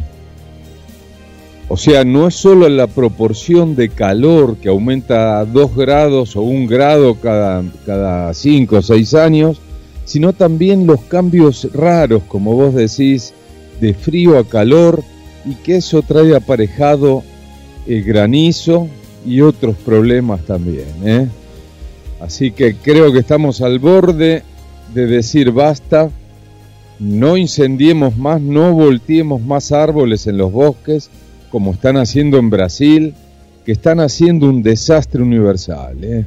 o 1.69 1.75
sea, 1.75 2.05
no 2.05 2.27
es 2.27 2.35
solo 2.35 2.69
la 2.69 2.87
proporción 2.87 3.75
de 3.75 3.89
calor 3.89 4.57
que 4.57 4.69
aumenta 4.69 5.43
2 5.43 5.75
grados 5.75 6.35
o 6.35 6.41
1 6.41 6.67
grado 6.67 7.15
cada, 7.15 7.63
cada 7.85 8.33
5 8.33 8.77
o 8.77 8.81
6 8.81 9.13
años, 9.15 9.61
sino 10.05 10.31
también 10.31 10.87
los 10.87 11.01
cambios 11.01 11.67
raros, 11.73 12.23
como 12.23 12.53
vos 12.53 12.73
decís, 12.73 13.33
de 13.81 13.93
frío 13.93 14.37
a 14.37 14.45
calor 14.45 15.03
y 15.45 15.55
que 15.55 15.77
eso 15.77 16.01
trae 16.01 16.33
aparejado 16.35 17.23
el 17.85 18.03
granizo 18.03 18.87
y 19.25 19.41
otros 19.41 19.75
problemas 19.75 20.41
también. 20.45 20.87
¿eh? 21.03 21.27
Así 22.21 22.51
que 22.51 22.75
creo 22.75 23.11
que 23.11 23.19
estamos 23.19 23.61
al 23.61 23.79
borde 23.79 24.43
de 24.93 25.05
decir 25.05 25.51
basta, 25.51 26.09
no 26.99 27.35
incendiemos 27.35 28.17
más, 28.17 28.41
no 28.41 28.73
volteemos 28.73 29.41
más 29.41 29.73
árboles 29.73 30.27
en 30.27 30.37
los 30.37 30.51
bosques, 30.51 31.09
como 31.49 31.73
están 31.73 31.97
haciendo 31.97 32.37
en 32.37 32.49
Brasil, 32.49 33.13
que 33.65 33.71
están 33.71 33.99
haciendo 33.99 34.47
un 34.47 34.63
desastre 34.63 35.21
universal. 35.21 35.97
¿eh? 36.03 36.25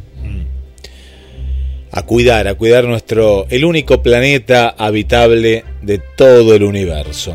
A 1.92 2.02
cuidar, 2.02 2.48
a 2.48 2.54
cuidar 2.54 2.84
nuestro, 2.84 3.46
el 3.48 3.64
único 3.64 4.02
planeta 4.02 4.68
habitable 4.68 5.64
de 5.82 6.00
todo 6.16 6.54
el 6.54 6.62
universo. 6.62 7.34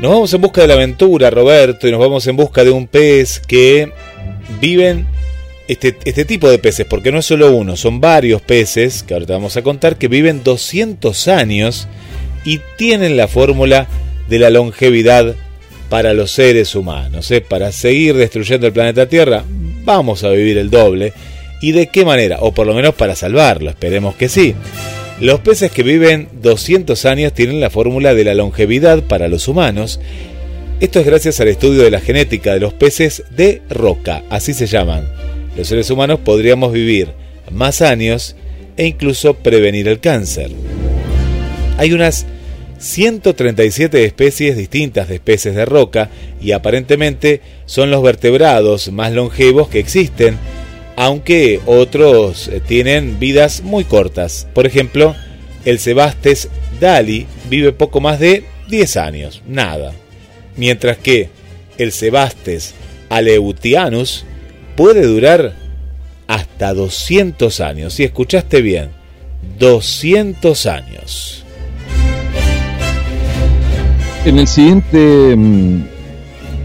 Nos 0.00 0.10
vamos 0.10 0.34
en 0.34 0.40
busca 0.40 0.60
de 0.62 0.68
la 0.68 0.74
aventura, 0.74 1.30
Roberto, 1.30 1.88
y 1.88 1.90
nos 1.90 2.00
vamos 2.00 2.26
en 2.26 2.36
busca 2.36 2.64
de 2.64 2.70
un 2.70 2.86
pez 2.86 3.40
que 3.40 3.92
viven 4.60 5.06
este, 5.68 5.96
este, 6.04 6.24
tipo 6.24 6.50
de 6.50 6.58
peces, 6.58 6.86
porque 6.86 7.10
no 7.10 7.18
es 7.18 7.26
solo 7.26 7.54
uno, 7.54 7.76
son 7.76 8.00
varios 8.00 8.40
peces, 8.42 9.02
que 9.02 9.14
ahora 9.14 9.26
te 9.26 9.32
vamos 9.32 9.56
a 9.56 9.62
contar, 9.62 9.96
que 9.96 10.08
viven 10.08 10.44
200 10.44 11.28
años 11.28 11.88
y 12.44 12.60
tienen 12.76 13.16
la 13.16 13.26
fórmula 13.26 13.88
de 14.28 14.38
la 14.38 14.50
longevidad 14.50 15.34
para 15.88 16.12
los 16.12 16.30
seres 16.30 16.74
humanos. 16.74 17.30
¿eh? 17.30 17.40
Para 17.40 17.72
seguir 17.72 18.14
destruyendo 18.16 18.66
el 18.66 18.72
planeta 18.72 19.08
Tierra, 19.08 19.44
vamos 19.84 20.24
a 20.24 20.30
vivir 20.30 20.58
el 20.58 20.70
doble. 20.70 21.12
¿Y 21.62 21.72
de 21.72 21.88
qué 21.88 22.04
manera? 22.04 22.38
O 22.40 22.52
por 22.52 22.66
lo 22.66 22.74
menos 22.74 22.94
para 22.94 23.14
salvarlo, 23.14 23.70
esperemos 23.70 24.14
que 24.16 24.28
sí. 24.28 24.54
Los 25.20 25.40
peces 25.40 25.70
que 25.70 25.82
viven 25.82 26.28
200 26.42 27.06
años 27.06 27.32
tienen 27.32 27.60
la 27.60 27.70
fórmula 27.70 28.14
de 28.14 28.24
la 28.24 28.34
longevidad 28.34 29.02
para 29.02 29.28
los 29.28 29.48
humanos. 29.48 30.00
Esto 30.80 31.00
es 31.00 31.06
gracias 31.06 31.40
al 31.40 31.48
estudio 31.48 31.82
de 31.82 31.90
la 31.90 32.00
genética 32.00 32.52
de 32.52 32.60
los 32.60 32.74
peces 32.74 33.24
de 33.30 33.62
roca, 33.70 34.24
así 34.28 34.52
se 34.52 34.66
llaman 34.66 35.08
los 35.56 35.68
seres 35.68 35.90
humanos 35.90 36.20
podríamos 36.20 36.72
vivir 36.72 37.08
más 37.50 37.80
años 37.80 38.36
e 38.76 38.86
incluso 38.86 39.34
prevenir 39.34 39.88
el 39.88 40.00
cáncer. 40.00 40.50
Hay 41.78 41.92
unas 41.92 42.26
137 42.78 44.04
especies 44.04 44.56
distintas 44.56 45.08
de 45.08 45.16
especies 45.16 45.54
de 45.54 45.64
roca 45.64 46.10
y 46.40 46.52
aparentemente 46.52 47.40
son 47.64 47.90
los 47.90 48.02
vertebrados 48.02 48.92
más 48.92 49.12
longevos 49.12 49.68
que 49.68 49.78
existen, 49.78 50.38
aunque 50.96 51.60
otros 51.66 52.48
eh, 52.48 52.60
tienen 52.66 53.18
vidas 53.18 53.62
muy 53.62 53.84
cortas. 53.84 54.46
Por 54.54 54.66
ejemplo, 54.66 55.14
el 55.64 55.78
Sebastes 55.78 56.48
dali 56.80 57.26
vive 57.48 57.72
poco 57.72 58.00
más 58.00 58.20
de 58.20 58.44
10 58.68 58.96
años, 58.96 59.42
nada. 59.46 59.92
Mientras 60.56 60.98
que 60.98 61.28
el 61.78 61.92
Sebastes 61.92 62.74
aleutianus 63.08 64.24
puede 64.76 65.02
durar 65.02 65.54
hasta 66.26 66.74
200 66.74 67.60
años. 67.60 67.94
Si 67.94 68.04
escuchaste 68.04 68.60
bien, 68.62 68.90
200 69.58 70.66
años. 70.66 71.45
En 74.26 74.40
el 74.40 74.48
siguiente 74.48 75.36
mm, 75.36 75.82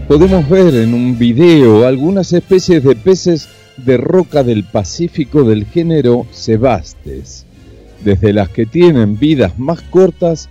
podemos 0.08 0.48
ver 0.48 0.74
en 0.74 0.94
un 0.94 1.16
video 1.16 1.86
algunas 1.86 2.32
especies 2.32 2.82
de 2.82 2.96
peces 2.96 3.48
de 3.76 3.98
roca 3.98 4.42
del 4.42 4.64
Pacífico 4.64 5.44
del 5.44 5.66
género 5.66 6.26
Sebastes, 6.32 7.46
desde 8.04 8.32
las 8.32 8.48
que 8.48 8.66
tienen 8.66 9.16
vidas 9.16 9.60
más 9.60 9.80
cortas 9.80 10.48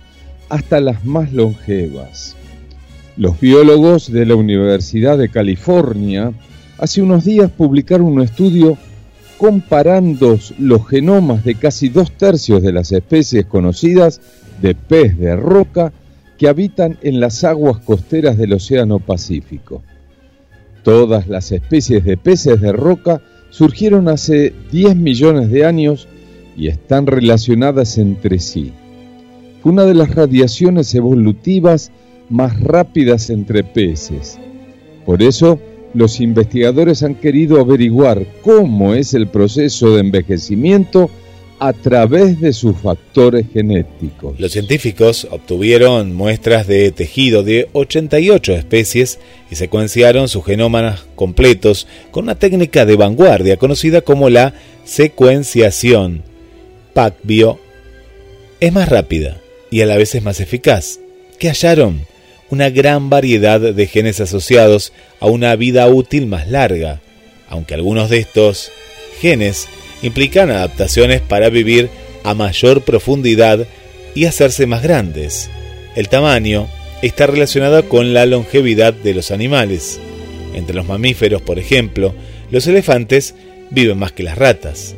hasta 0.48 0.80
las 0.80 1.04
más 1.04 1.34
longevas. 1.34 2.34
Los 3.18 3.38
biólogos 3.38 4.10
de 4.10 4.24
la 4.24 4.34
Universidad 4.34 5.18
de 5.18 5.28
California 5.28 6.32
hace 6.78 7.02
unos 7.02 7.26
días 7.26 7.50
publicaron 7.50 8.06
un 8.06 8.22
estudio 8.22 8.78
comparando 9.36 10.38
los 10.58 10.88
genomas 10.88 11.44
de 11.44 11.56
casi 11.56 11.90
dos 11.90 12.10
tercios 12.10 12.62
de 12.62 12.72
las 12.72 12.90
especies 12.90 13.44
conocidas 13.44 14.22
de 14.62 14.74
pez 14.74 15.18
de 15.18 15.36
roca 15.36 15.92
que 16.42 16.48
habitan 16.48 16.98
en 17.02 17.20
las 17.20 17.44
aguas 17.44 17.78
costeras 17.84 18.36
del 18.36 18.54
Océano 18.54 18.98
Pacífico. 18.98 19.80
Todas 20.82 21.28
las 21.28 21.52
especies 21.52 22.04
de 22.04 22.16
peces 22.16 22.60
de 22.60 22.72
roca 22.72 23.22
surgieron 23.50 24.08
hace 24.08 24.52
10 24.72 24.96
millones 24.96 25.52
de 25.52 25.64
años 25.64 26.08
y 26.56 26.66
están 26.66 27.06
relacionadas 27.06 27.96
entre 27.96 28.40
sí. 28.40 28.72
Fue 29.62 29.70
una 29.70 29.84
de 29.84 29.94
las 29.94 30.16
radiaciones 30.16 30.92
evolutivas 30.96 31.92
más 32.28 32.60
rápidas 32.60 33.30
entre 33.30 33.62
peces. 33.62 34.36
Por 35.06 35.22
eso, 35.22 35.60
los 35.94 36.18
investigadores 36.18 37.04
han 37.04 37.14
querido 37.14 37.60
averiguar 37.60 38.26
cómo 38.42 38.94
es 38.94 39.14
el 39.14 39.28
proceso 39.28 39.94
de 39.94 40.00
envejecimiento 40.00 41.08
a 41.58 41.72
través 41.72 42.40
de 42.40 42.52
sus 42.52 42.76
factores 42.76 43.46
genéticos. 43.52 44.38
Los 44.40 44.52
científicos 44.52 45.28
obtuvieron 45.30 46.14
muestras 46.14 46.66
de 46.66 46.90
tejido 46.90 47.42
de 47.42 47.68
88 47.72 48.54
especies 48.54 49.18
y 49.50 49.54
secuenciaron 49.54 50.28
sus 50.28 50.44
genómanos 50.44 51.06
completos 51.14 51.86
con 52.10 52.24
una 52.24 52.34
técnica 52.34 52.84
de 52.84 52.96
vanguardia 52.96 53.56
conocida 53.58 54.00
como 54.00 54.28
la 54.28 54.54
secuenciación. 54.84 56.22
PacBio 56.94 57.58
es 58.60 58.72
más 58.72 58.88
rápida 58.88 59.38
y 59.70 59.80
a 59.80 59.86
la 59.86 59.96
vez 59.96 60.14
es 60.14 60.22
más 60.22 60.40
eficaz. 60.40 61.00
¿Qué 61.38 61.48
hallaron? 61.48 62.06
Una 62.50 62.70
gran 62.70 63.08
variedad 63.08 63.60
de 63.60 63.86
genes 63.86 64.20
asociados 64.20 64.92
a 65.20 65.26
una 65.26 65.56
vida 65.56 65.88
útil 65.88 66.26
más 66.26 66.48
larga, 66.48 67.00
aunque 67.48 67.74
algunos 67.74 68.10
de 68.10 68.18
estos 68.18 68.70
genes 69.20 69.68
implican 70.02 70.50
adaptaciones 70.50 71.20
para 71.20 71.48
vivir 71.48 71.88
a 72.24 72.34
mayor 72.34 72.82
profundidad 72.82 73.66
y 74.14 74.26
hacerse 74.26 74.66
más 74.66 74.82
grandes. 74.82 75.50
El 75.96 76.08
tamaño 76.08 76.68
está 77.02 77.26
relacionado 77.26 77.88
con 77.88 78.12
la 78.12 78.26
longevidad 78.26 78.92
de 78.92 79.14
los 79.14 79.30
animales. 79.30 80.00
Entre 80.54 80.74
los 80.74 80.86
mamíferos, 80.86 81.42
por 81.42 81.58
ejemplo, 81.58 82.14
los 82.50 82.66
elefantes 82.66 83.34
viven 83.70 83.98
más 83.98 84.12
que 84.12 84.22
las 84.22 84.36
ratas. 84.36 84.94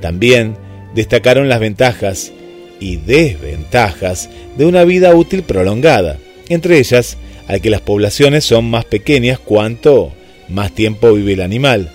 También 0.00 0.56
destacaron 0.94 1.48
las 1.48 1.60
ventajas 1.60 2.32
y 2.80 2.96
desventajas 2.96 4.28
de 4.56 4.66
una 4.66 4.84
vida 4.84 5.14
útil 5.14 5.42
prolongada, 5.42 6.18
entre 6.48 6.78
ellas 6.78 7.16
al 7.48 7.60
que 7.60 7.70
las 7.70 7.80
poblaciones 7.80 8.44
son 8.44 8.70
más 8.70 8.84
pequeñas 8.84 9.38
cuanto 9.38 10.12
más 10.48 10.72
tiempo 10.72 11.12
vive 11.12 11.32
el 11.32 11.40
animal 11.40 11.90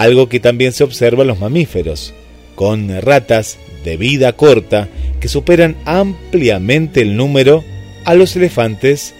algo 0.00 0.30
que 0.30 0.40
también 0.40 0.72
se 0.72 0.82
observa 0.82 1.22
en 1.22 1.28
los 1.28 1.40
mamíferos, 1.40 2.14
con 2.54 2.88
ratas 3.02 3.58
de 3.84 3.98
vida 3.98 4.32
corta 4.32 4.88
que 5.20 5.28
superan 5.28 5.76
ampliamente 5.84 7.02
el 7.02 7.18
número 7.18 7.62
a 8.06 8.14
los 8.14 8.34
elefantes 8.34 9.14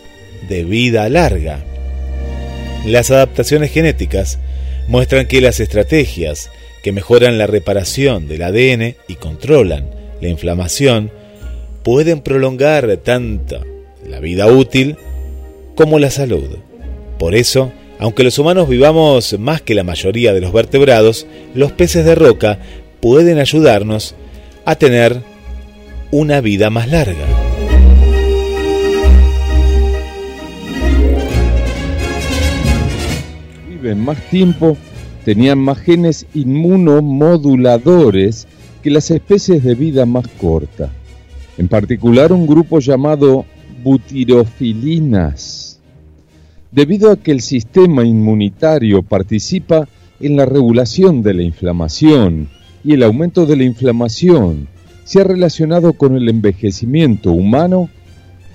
de 0.49 0.64
vida 0.64 1.07
larga. 1.11 1.62
Las 2.87 3.11
adaptaciones 3.11 3.71
genéticas 3.71 4.38
muestran 4.88 5.27
que 5.27 5.43
las 5.43 5.61
estrategias 5.61 6.51
que 6.83 6.93
mejoran 6.93 7.37
la 7.37 7.47
reparación 7.47 8.27
del 8.27 8.40
ADN 8.40 8.97
y 9.07 9.16
controlan 9.16 9.90
la 10.23 10.29
inflamación 10.29 11.11
pueden 11.83 12.23
prolongar 12.23 12.97
tanto 13.05 13.66
la 14.09 14.19
vida 14.19 14.47
útil 14.47 14.97
como 15.75 15.99
la 15.99 16.11
salud. 16.11 16.57
Por 17.19 17.35
eso, 17.35 17.71
aunque 18.00 18.24
los 18.24 18.36
humanos 18.38 18.66
vivamos 18.66 19.38
más 19.38 19.60
que 19.60 19.74
la 19.74 19.84
mayoría 19.84 20.32
de 20.32 20.40
los 20.40 20.54
vertebrados, 20.54 21.26
los 21.54 21.70
peces 21.72 22.06
de 22.06 22.14
roca 22.14 22.58
pueden 23.00 23.38
ayudarnos 23.38 24.14
a 24.64 24.74
tener 24.74 25.20
una 26.10 26.40
vida 26.40 26.70
más 26.70 26.88
larga. 26.88 27.26
Viven 33.68 34.00
más 34.00 34.16
tiempo, 34.30 34.78
tenían 35.26 35.58
más 35.58 35.80
genes 35.80 36.24
inmunomoduladores 36.32 38.48
que 38.82 38.90
las 38.90 39.10
especies 39.10 39.62
de 39.62 39.74
vida 39.74 40.06
más 40.06 40.26
corta. 40.40 40.88
En 41.58 41.68
particular 41.68 42.32
un 42.32 42.46
grupo 42.46 42.80
llamado 42.80 43.44
butirofilinas 43.82 45.69
debido 46.72 47.11
a 47.11 47.16
que 47.16 47.33
el 47.33 47.40
sistema 47.40 48.04
inmunitario 48.04 49.02
participa 49.02 49.88
en 50.20 50.37
la 50.37 50.46
regulación 50.46 51.22
de 51.22 51.35
la 51.35 51.42
inflamación 51.42 52.48
y 52.85 52.94
el 52.94 53.02
aumento 53.02 53.46
de 53.46 53.56
la 53.56 53.64
inflamación 53.64 54.68
se 55.04 55.20
ha 55.20 55.24
relacionado 55.24 55.94
con 55.94 56.16
el 56.16 56.28
envejecimiento 56.28 57.33
humano, 57.33 57.88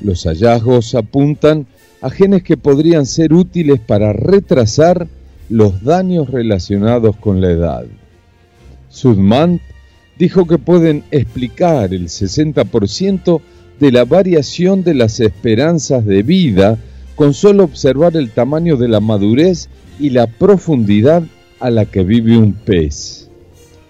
los 0.01 0.23
hallazgos 0.23 0.95
apuntan 0.95 1.67
a 2.01 2.09
genes 2.09 2.43
que 2.43 2.55
podrían 2.55 3.05
ser 3.05 3.33
útiles 3.33 3.79
para 3.79 4.13
retrasar 4.13 5.07
los 5.49 5.83
daños 5.83 6.29
relacionados 6.29 7.17
con 7.17 7.41
la 7.41 7.51
edad. 7.51 7.85
Sudman 8.89 9.59
dijo 10.17 10.47
que 10.47 10.57
pueden 10.57 11.03
explicar 11.11 11.93
el 11.93 12.05
60% 12.05 13.41
de 13.79 13.91
la 13.91 14.05
variación 14.05 14.83
de 14.83 14.93
las 14.93 15.19
esperanzas 15.19 16.05
de 16.05 16.23
vida 16.23 16.77
con 17.15 17.33
solo 17.33 17.63
observar 17.63 18.15
el 18.17 18.31
tamaño 18.31 18.77
de 18.77 18.87
la 18.87 18.99
madurez 18.99 19.69
y 19.99 20.09
la 20.09 20.27
profundidad 20.27 21.23
a 21.59 21.69
la 21.69 21.85
que 21.85 22.03
vive 22.03 22.37
un 22.37 22.53
pez. 22.53 23.29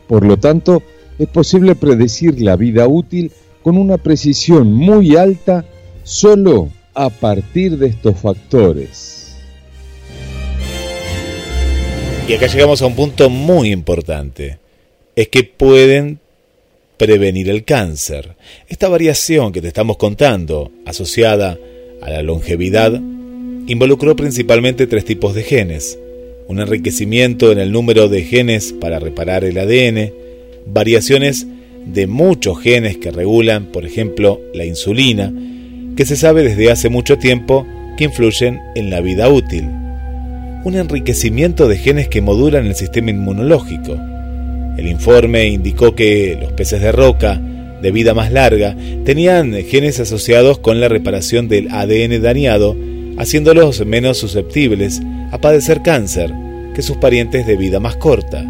Por 0.07 0.25
lo 0.25 0.37
tanto, 0.37 0.83
es 1.17 1.27
posible 1.27 1.75
predecir 1.75 2.41
la 2.41 2.55
vida 2.55 2.87
útil 2.87 3.31
con 3.63 3.77
una 3.77 3.97
precisión 3.97 4.71
muy 4.73 5.15
alta 5.15 5.65
solo 6.03 6.69
a 6.93 7.09
partir 7.09 7.77
de 7.77 7.87
estos 7.87 8.19
factores. 8.19 9.35
Y 12.27 12.33
acá 12.33 12.47
llegamos 12.47 12.81
a 12.81 12.87
un 12.87 12.95
punto 12.95 13.29
muy 13.29 13.71
importante. 13.71 14.59
Es 15.15 15.27
que 15.29 15.43
pueden 15.43 16.19
prevenir 16.97 17.49
el 17.49 17.63
cáncer. 17.65 18.35
Esta 18.67 18.89
variación 18.89 19.51
que 19.51 19.61
te 19.61 19.67
estamos 19.67 19.97
contando, 19.97 20.71
asociada 20.85 21.57
a 22.01 22.09
la 22.09 22.23
longevidad, 22.23 22.99
involucró 23.67 24.15
principalmente 24.15 24.87
tres 24.87 25.05
tipos 25.05 25.33
de 25.33 25.43
genes, 25.43 25.97
un 26.47 26.59
enriquecimiento 26.59 27.51
en 27.51 27.59
el 27.59 27.71
número 27.71 28.07
de 28.07 28.23
genes 28.23 28.73
para 28.73 28.99
reparar 28.99 29.43
el 29.43 29.57
ADN, 29.57 30.13
variaciones 30.67 31.47
de 31.85 32.07
muchos 32.07 32.59
genes 32.59 32.97
que 32.97 33.11
regulan, 33.11 33.65
por 33.65 33.85
ejemplo, 33.85 34.39
la 34.53 34.65
insulina, 34.65 35.33
que 35.95 36.05
se 36.05 36.15
sabe 36.15 36.43
desde 36.43 36.71
hace 36.71 36.89
mucho 36.89 37.17
tiempo 37.17 37.65
que 37.97 38.05
influyen 38.05 38.59
en 38.75 38.89
la 38.89 39.01
vida 39.01 39.29
útil, 39.29 39.65
un 40.63 40.75
enriquecimiento 40.75 41.67
de 41.67 41.77
genes 41.77 42.07
que 42.07 42.21
modulan 42.21 42.65
el 42.65 42.75
sistema 42.75 43.11
inmunológico. 43.11 43.97
El 44.77 44.87
informe 44.87 45.47
indicó 45.47 45.95
que 45.95 46.37
los 46.39 46.51
peces 46.51 46.81
de 46.81 46.91
roca 46.91 47.41
de 47.81 47.91
vida 47.91 48.13
más 48.13 48.31
larga 48.31 48.75
tenían 49.05 49.53
genes 49.53 49.99
asociados 49.99 50.59
con 50.59 50.79
la 50.79 50.87
reparación 50.87 51.47
del 51.47 51.69
ADN 51.69 52.21
dañado 52.21 52.75
haciéndolos 53.17 53.85
menos 53.85 54.17
susceptibles 54.17 55.01
a 55.31 55.39
padecer 55.39 55.81
cáncer 55.81 56.33
que 56.73 56.81
sus 56.81 56.97
parientes 56.97 57.47
de 57.47 57.57
vida 57.57 57.79
más 57.79 57.95
corta, 57.95 58.45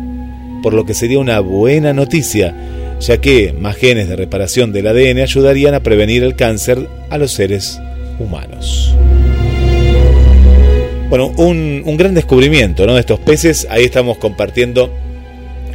por 0.63 0.73
lo 0.73 0.85
que 0.85 0.93
sería 0.93 1.19
una 1.19 1.39
buena 1.39 1.93
noticia 1.93 2.55
ya 2.99 3.19
que 3.19 3.53
más 3.53 3.75
genes 3.75 4.09
de 4.09 4.15
reparación 4.15 4.71
del 4.71 4.87
ADN 4.87 5.19
ayudarían 5.19 5.73
a 5.73 5.81
prevenir 5.81 6.23
el 6.23 6.35
cáncer 6.35 6.87
a 7.09 7.17
los 7.17 7.31
seres 7.31 7.81
humanos. 8.19 8.95
Bueno, 11.09 11.33
un, 11.37 11.83
gran 11.97 12.13
descubrimiento 12.13 12.85
¿no? 12.87 12.93
de 12.95 13.01
estos 13.01 13.19
peces. 13.19 13.67
Ahí 13.69 13.83
estamos 13.83 14.17
compartiendo 14.17 14.89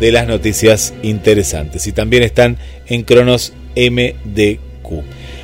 de 0.00 0.12
las 0.12 0.26
noticias 0.26 0.94
interesantes. 1.02 1.86
Y 1.86 1.92
también 1.92 2.22
están 2.22 2.58
en 2.86 3.02
Cronos 3.02 3.52
MDQ. 3.76 5.02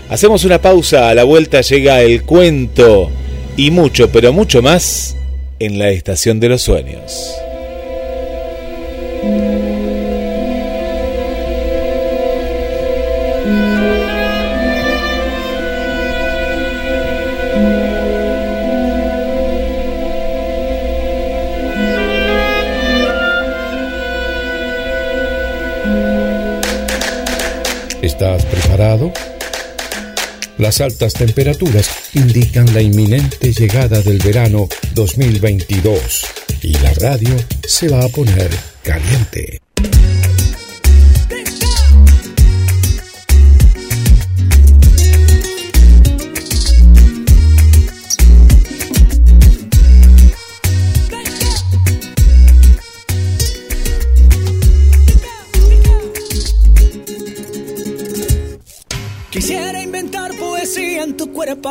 Hacemos 0.09 0.45
una 0.45 0.61
pausa, 0.61 1.09
a 1.09 1.15
la 1.15 1.25
vuelta 1.25 1.61
llega 1.63 2.03
el 2.03 2.23
cuento 2.23 3.11
y 3.57 3.71
mucho, 3.71 4.11
pero 4.11 4.33
mucho 4.33 4.63
más 4.63 5.17
en 5.59 5.79
la 5.79 5.91
estación 5.91 6.41
de 6.41 6.49
los 6.49 6.63
sueños. 6.63 7.35
Las 30.73 30.81
altas 30.81 31.13
temperaturas 31.13 31.91
indican 32.15 32.73
la 32.73 32.81
inminente 32.81 33.53
llegada 33.53 34.01
del 34.01 34.17
verano 34.21 34.71
2022 34.95 36.25
y 36.63 36.73
la 36.79 36.95
radio 36.95 37.37
se 37.63 37.89
va 37.89 38.03
a 38.03 38.09
poner 38.09 38.49
caliente. 38.83 39.61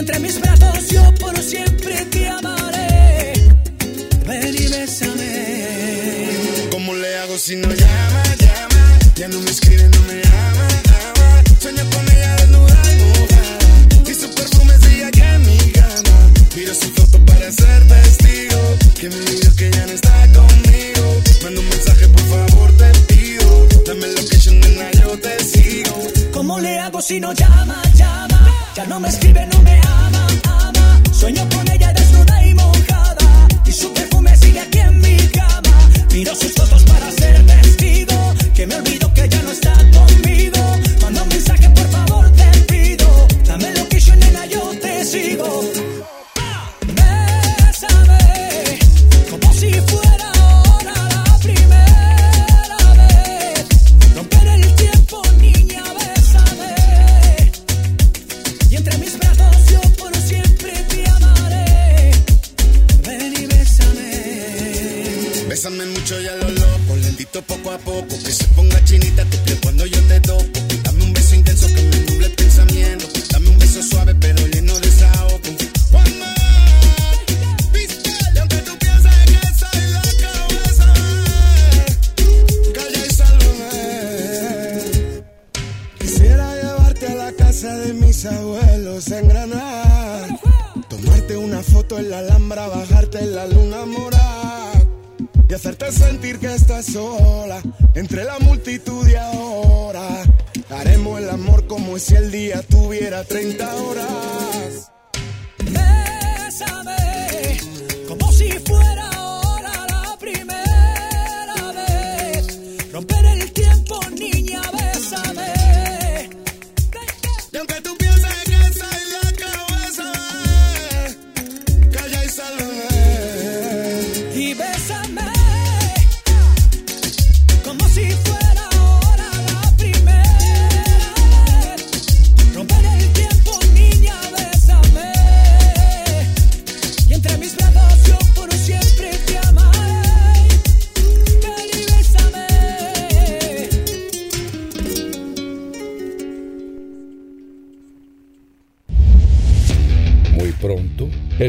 entre 0.00 0.18
mis 0.18 0.40
brazos 0.40 0.88
yo 0.88 1.14
por 1.16 1.36
siempre 1.42 1.94
te 2.06 2.26
amaré. 2.26 3.34
Ven 4.26 4.54
y 4.54 4.66
bésame. 4.68 6.28
¿Cómo 6.70 6.94
le 6.94 7.18
hago 7.18 7.36
si 7.38 7.56
no 7.56 7.68
llama, 7.68 8.22
llama? 8.38 8.98
Ya 9.16 9.28
no 9.28 9.38
me 9.40 9.50
escribe, 9.50 9.86
no 9.90 10.00
me 10.08 10.22
ama, 10.22 10.68
ama. 11.06 11.42
Sueño 11.60 11.84
con 11.92 12.04
ella 12.16 12.34
desnuda 12.36 12.80
y 12.92 12.96
mojada. 13.02 14.10
Y 14.10 14.14
su 14.14 14.34
perfume 14.34 14.74
sigue 14.78 15.10
que 15.10 15.22
en 15.22 15.42
mi 15.46 15.58
cama. 15.72 16.16
Miro 16.56 16.74
su 16.74 16.88
foto 16.96 17.22
para 17.26 17.52
ser 17.52 17.86
testigo. 17.86 18.60
Que 18.98 19.10
me 19.10 19.20
dijo 19.32 19.54
que 19.54 19.70
ya 19.70 19.86
no 19.86 19.92
está 19.92 20.16
conmigo. 20.32 21.04
Manda 21.42 21.60
un 21.60 21.68
mensaje, 21.68 22.08
por 22.08 22.26
favor, 22.32 22.72
te 22.72 22.90
pido. 23.12 23.68
Dame 23.86 24.06
location, 24.06 24.60
nena, 24.60 24.90
yo 24.92 25.18
te 25.18 25.44
sigo. 25.44 25.94
¿Cómo 26.32 26.58
le 26.58 26.78
hago 26.78 27.02
si 27.02 27.20
no 27.20 27.34
llama, 27.34 27.82
llama? 27.94 28.59
Ya 28.80 28.86
no 28.86 28.98
me 28.98 29.08
escribe, 29.10 29.46
no 29.52 29.60
me 29.60 29.78
ama. 29.82 30.26
Sueño 31.12 31.46
con 31.50 31.70
ella 31.70 31.92
desnuda 31.92 32.46
y 32.46 32.54
mojada 32.54 33.46
y 33.66 33.72
su 33.72 33.92
perfume 33.92 34.34
sigue 34.38 34.60
aquí 34.60 34.78
en 34.78 34.98
mi 35.02 35.18
cama. 35.28 35.90
Miro 36.14 36.34
sus 36.34 36.54
fotos 36.54 36.82
para 36.84 37.10
ser 37.10 37.44
testigo 37.44 38.34
que 38.54 38.66
me 38.66 38.76
olvido 38.76 39.12
que 39.12 39.28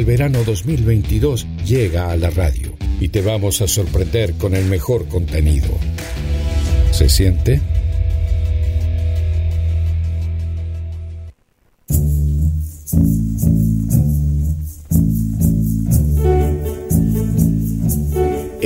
el 0.01 0.05
verano 0.05 0.43
2022 0.45 1.45
llega 1.65 2.11
a 2.11 2.15
la 2.15 2.29
radio 2.29 2.73
y 2.99 3.09
te 3.09 3.21
vamos 3.21 3.61
a 3.61 3.67
sorprender 3.67 4.33
con 4.35 4.55
el 4.55 4.65
mejor 4.65 5.07
contenido. 5.07 5.69
¿Se 6.91 7.09
siente? 7.09 7.61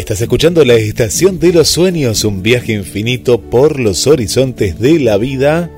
Estás 0.06 0.22
escuchando 0.22 0.63
la 0.63 0.76
estación 0.76 1.39
de 1.39 1.52
los 1.52 1.68
sueños, 1.68 2.26
un 2.26 2.44
viaje 2.44 2.74
infinito 2.74 3.41
por 3.41 3.80
los 3.80 4.06
horizontes 4.06 4.78
de 4.80 5.00
la 5.00 5.18
vida. 5.18 5.72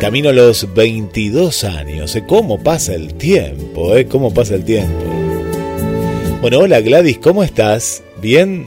Camino 0.00 0.28
a 0.28 0.32
los 0.32 0.72
22 0.72 1.64
años. 1.64 2.14
¿eh? 2.14 2.22
¿Cómo 2.24 2.62
pasa 2.62 2.94
el 2.94 3.14
tiempo? 3.14 3.96
¿eh? 3.96 4.06
¿Cómo 4.06 4.32
pasa 4.32 4.54
el 4.54 4.64
tiempo? 4.64 4.94
Bueno, 6.40 6.60
hola 6.60 6.80
Gladys, 6.80 7.18
¿cómo 7.18 7.42
estás? 7.42 8.04
¿Bien? 8.22 8.66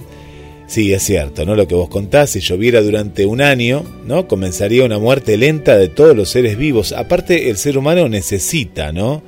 Sí, 0.68 0.92
es 0.92 1.04
cierto, 1.04 1.46
¿no? 1.46 1.56
Lo 1.56 1.66
que 1.66 1.76
vos 1.76 1.88
contás, 1.88 2.32
si 2.32 2.42
lloviera 2.42 2.82
durante 2.82 3.26
un 3.26 3.40
año, 3.40 3.86
¿no? 4.06 4.28
Comenzaría 4.28 4.84
una 4.84 5.00
muerte 5.00 5.38
lenta 5.38 5.78
de 5.78 5.88
todos 5.88 6.14
los 6.14 6.30
seres 6.30 6.58
vivos. 6.58 6.92
Aparte, 6.92 7.50
el 7.50 7.56
ser 7.56 7.78
humano 7.78 8.10
necesita, 8.10 8.92
¿no? 8.92 9.24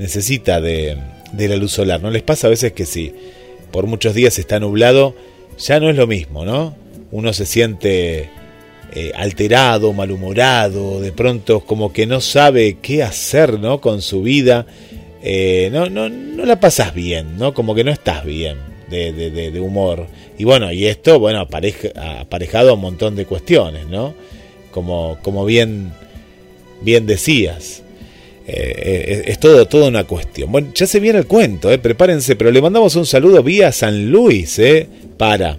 Necesita 0.00 0.60
de, 0.60 0.96
de 1.32 1.46
la 1.48 1.54
luz 1.54 1.70
solar. 1.70 2.02
¿No 2.02 2.10
les 2.10 2.24
pasa 2.24 2.48
a 2.48 2.50
veces 2.50 2.72
que 2.72 2.86
si 2.86 3.14
por 3.72 3.86
muchos 3.86 4.14
días 4.14 4.38
está 4.38 4.60
nublado, 4.60 5.14
ya 5.58 5.80
no 5.80 5.90
es 5.90 5.96
lo 5.96 6.06
mismo, 6.06 6.44
¿no? 6.44 6.76
Uno 7.10 7.32
se 7.32 7.46
siente 7.46 8.30
eh, 8.94 9.12
alterado, 9.14 9.92
malhumorado, 9.92 11.00
de 11.00 11.12
pronto 11.12 11.60
como 11.60 11.92
que 11.92 12.06
no 12.06 12.20
sabe 12.20 12.76
qué 12.82 13.02
hacer, 13.02 13.58
¿no? 13.58 13.80
Con 13.80 14.02
su 14.02 14.22
vida. 14.22 14.66
Eh, 15.22 15.70
no, 15.72 15.88
no, 15.88 16.08
no 16.08 16.44
la 16.44 16.60
pasas 16.60 16.94
bien, 16.94 17.38
¿no? 17.38 17.54
Como 17.54 17.74
que 17.74 17.84
no 17.84 17.90
estás 17.90 18.24
bien 18.24 18.58
de, 18.90 19.12
de, 19.12 19.50
de, 19.50 19.60
humor. 19.60 20.06
Y 20.36 20.44
bueno, 20.44 20.72
y 20.72 20.86
esto, 20.86 21.18
bueno, 21.18 21.40
apareja, 21.40 21.88
aparejado 22.20 22.70
a 22.70 22.74
un 22.74 22.80
montón 22.80 23.16
de 23.16 23.24
cuestiones, 23.24 23.86
¿no? 23.86 24.14
Como, 24.70 25.18
como 25.22 25.44
bien, 25.44 25.92
bien 26.82 27.06
decías. 27.06 27.81
Eh, 28.46 29.22
es, 29.26 29.38
todo, 29.38 29.86
una 29.86 30.04
cuestión. 30.04 30.50
Bueno, 30.50 30.68
ya 30.74 30.86
se 30.86 31.00
viene 31.00 31.20
el 31.20 31.26
cuento, 31.26 31.70
eh, 31.70 31.78
prepárense, 31.78 32.36
pero 32.36 32.50
le 32.50 32.60
mandamos 32.60 32.96
un 32.96 33.06
saludo 33.06 33.42
vía 33.42 33.70
San 33.72 34.10
Luis 34.10 34.58
eh, 34.58 34.88
para 35.16 35.58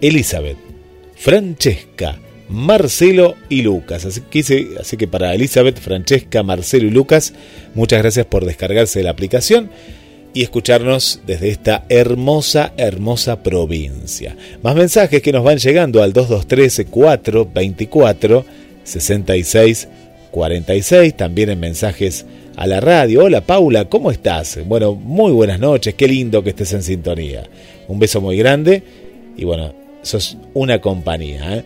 Elizabeth, 0.00 0.56
Francesca, 1.16 2.18
Marcelo 2.48 3.34
y 3.48 3.62
Lucas. 3.62 4.06
Así 4.06 4.22
que, 4.22 4.68
así 4.80 4.96
que 4.96 5.06
para 5.06 5.34
Elizabeth, 5.34 5.78
Francesca, 5.78 6.42
Marcelo 6.42 6.86
y 6.86 6.90
Lucas, 6.90 7.34
muchas 7.74 8.00
gracias 8.00 8.26
por 8.26 8.44
descargarse 8.46 9.02
la 9.02 9.10
aplicación 9.10 9.70
y 10.32 10.42
escucharnos 10.42 11.20
desde 11.26 11.48
esta 11.50 11.84
hermosa, 11.88 12.72
hermosa 12.76 13.42
provincia. 13.42 14.36
Más 14.62 14.76
mensajes 14.76 15.22
que 15.22 15.32
nos 15.32 15.44
van 15.44 15.58
llegando 15.58 16.02
al 16.02 16.12
2213 16.12 16.86
424 16.86 18.44
66 18.84 19.88
46, 20.36 21.16
también 21.16 21.48
en 21.48 21.58
mensajes 21.58 22.26
a 22.56 22.66
la 22.66 22.78
radio. 22.78 23.24
Hola 23.24 23.40
Paula, 23.40 23.86
¿cómo 23.86 24.10
estás? 24.10 24.58
Bueno, 24.66 24.94
muy 24.94 25.32
buenas 25.32 25.58
noches, 25.58 25.94
qué 25.94 26.06
lindo 26.06 26.44
que 26.44 26.50
estés 26.50 26.74
en 26.74 26.82
sintonía. 26.82 27.44
Un 27.88 27.98
beso 27.98 28.20
muy 28.20 28.36
grande 28.36 28.82
y 29.34 29.46
bueno, 29.46 29.74
sos 30.02 30.36
una 30.52 30.78
compañía. 30.82 31.56
¿eh? 31.56 31.64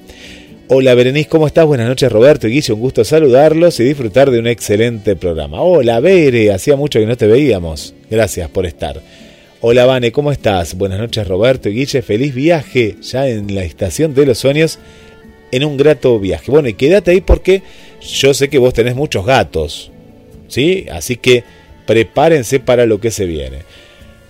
Hola 0.68 0.94
Berenice, 0.94 1.28
¿cómo 1.28 1.48
estás? 1.48 1.66
Buenas 1.66 1.88
noches 1.88 2.12
Roberto 2.12 2.46
y 2.46 2.52
Guille, 2.52 2.72
un 2.72 2.78
gusto 2.78 3.02
saludarlos 3.02 3.80
y 3.80 3.82
disfrutar 3.82 4.30
de 4.30 4.38
un 4.38 4.46
excelente 4.46 5.16
programa. 5.16 5.60
Hola 5.62 5.98
Bere, 5.98 6.52
hacía 6.52 6.76
mucho 6.76 7.00
que 7.00 7.06
no 7.06 7.16
te 7.16 7.26
veíamos. 7.26 7.92
Gracias 8.08 8.48
por 8.50 8.66
estar. 8.66 9.02
Hola 9.62 9.84
Vane, 9.84 10.12
¿cómo 10.12 10.30
estás? 10.30 10.76
Buenas 10.76 11.00
noches 11.00 11.26
Roberto 11.26 11.68
y 11.68 11.74
Guille, 11.74 12.02
feliz 12.02 12.32
viaje 12.32 12.94
ya 13.02 13.28
en 13.28 13.52
la 13.52 13.64
estación 13.64 14.14
de 14.14 14.26
los 14.26 14.38
sueños 14.38 14.78
en 15.50 15.64
un 15.64 15.76
grato 15.76 16.18
viaje. 16.20 16.52
Bueno, 16.52 16.68
y 16.68 16.74
quédate 16.74 17.10
ahí 17.10 17.20
porque 17.20 17.62
yo 18.00 18.34
sé 18.34 18.48
que 18.48 18.58
vos 18.58 18.74
tenés 18.74 18.94
muchos 18.94 19.24
gatos, 19.26 19.90
¿sí? 20.48 20.86
Así 20.90 21.16
que 21.16 21.44
prepárense 21.86 22.60
para 22.60 22.86
lo 22.86 23.00
que 23.00 23.10
se 23.10 23.26
viene. 23.26 23.58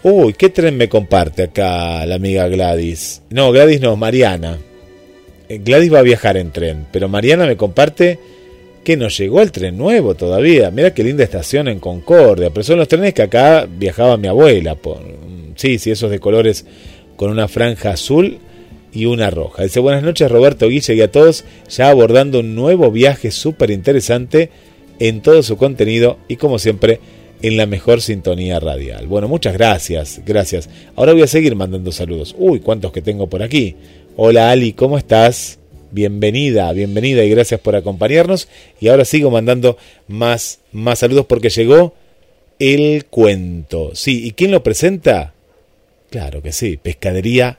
Uy, 0.03 0.33
¿qué 0.33 0.49
tren 0.49 0.77
me 0.77 0.89
comparte 0.89 1.43
acá 1.43 2.05
la 2.07 2.15
amiga 2.15 2.49
Gladys? 2.49 3.23
No, 3.31 3.53
Gladys 3.53 3.81
no, 3.81 3.97
Mariana. 3.97 4.59
Eh, 5.49 5.61
Gladys 5.63 5.93
va 5.93 5.99
a 5.99 6.03
viajar 6.03 6.37
en 6.37 6.53
tren, 6.53 6.87
pero 6.91 7.09
Mariana 7.09 7.47
me 7.47 7.57
comparte 7.57 8.19
que 8.83 8.97
no 8.97 9.09
llegó 9.09 9.43
el 9.43 9.53
tren 9.53 9.77
nuevo 9.77 10.15
todavía. 10.15 10.71
Mira 10.71 10.95
qué 10.95 11.05
linda 11.05 11.25
estación 11.25 11.69
en 11.69 11.81
Concordia, 11.81 12.51
pero 12.51 12.65
son 12.65 12.79
los 12.79 12.89
trenes 12.89 13.13
que 13.13 13.23
acá 13.23 13.67
viajaba 13.69 14.17
mi 14.17 14.29
abuela. 14.29 14.77
Sí, 15.57 15.79
sí, 15.79 15.91
esos 15.91 16.11
de 16.11 16.19
colores 16.19 16.65
con 17.17 17.31
una 17.31 17.47
franja 17.47 17.91
azul 17.91 18.39
y 18.93 19.07
una 19.07 19.31
roja. 19.31 19.63
Dice 19.63 19.81
buenas 19.81 20.03
noches 20.03 20.31
Roberto 20.31 20.69
Guille 20.69 20.95
y 20.95 21.01
a 21.01 21.11
todos, 21.11 21.45
ya 21.69 21.91
abordando 21.91 22.41
un 22.41 22.55
nuevo 22.55 22.91
viaje 22.91 23.31
súper 23.31 23.71
interesante 23.71 24.51
en 24.99 25.23
todo 25.23 25.43
su 25.43 25.57
contenido 25.57 26.19
y 26.29 26.37
como 26.37 26.59
siempre 26.59 27.01
en 27.43 27.57
la 27.57 27.67
mejor 27.67 28.03
sintonía 28.03 28.61
radial. 28.61 29.07
Bueno, 29.07 29.29
muchas 29.29 29.55
gracias, 29.55 30.21
gracias. 30.27 30.69
Ahora 30.95 31.13
voy 31.13 31.23
a 31.23 31.27
seguir 31.27 31.57
mandando 31.57 31.91
saludos. 31.93 32.35
Uy, 32.39 32.61
cuántos 32.61 32.93
que 32.93 33.03
tengo 33.03 33.29
por 33.29 33.43
aquí. 33.43 33.77
Hola 34.17 34.51
Ali, 34.51 34.75
¿cómo 34.75 34.99
estás? 34.99 35.59
Bienvenida, 35.91 36.73
bienvenida 36.73 37.25
y 37.25 37.31
gracias 37.31 37.61
por 37.61 37.77
acompañarnos. 37.77 38.49
Y 38.81 38.89
ahora 38.89 39.05
sigo 39.05 39.31
mandando 39.31 39.79
más, 40.07 40.61
más 40.73 40.99
saludos 40.99 41.27
porque 41.27 41.49
llegó 41.49 41.95
el 42.59 43.07
cuento. 43.07 43.93
Sí, 43.95 44.27
¿y 44.27 44.33
quién 44.33 44.51
lo 44.51 44.63
presenta? 44.63 45.33
Claro 46.11 46.43
que 46.43 46.53
sí, 46.53 46.77
Pescadería 46.77 47.59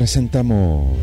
Presentamos 0.00 0.96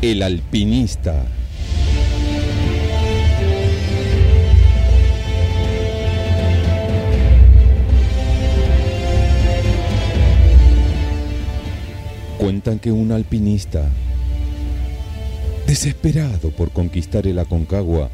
El 0.00 0.22
alpinista. 0.22 1.26
Cuentan 12.38 12.78
que 12.78 12.92
un 12.92 13.10
alpinista, 13.10 13.88
desesperado 15.66 16.50
por 16.52 16.70
conquistar 16.70 17.26
el 17.26 17.40
Aconcagua, 17.40 18.10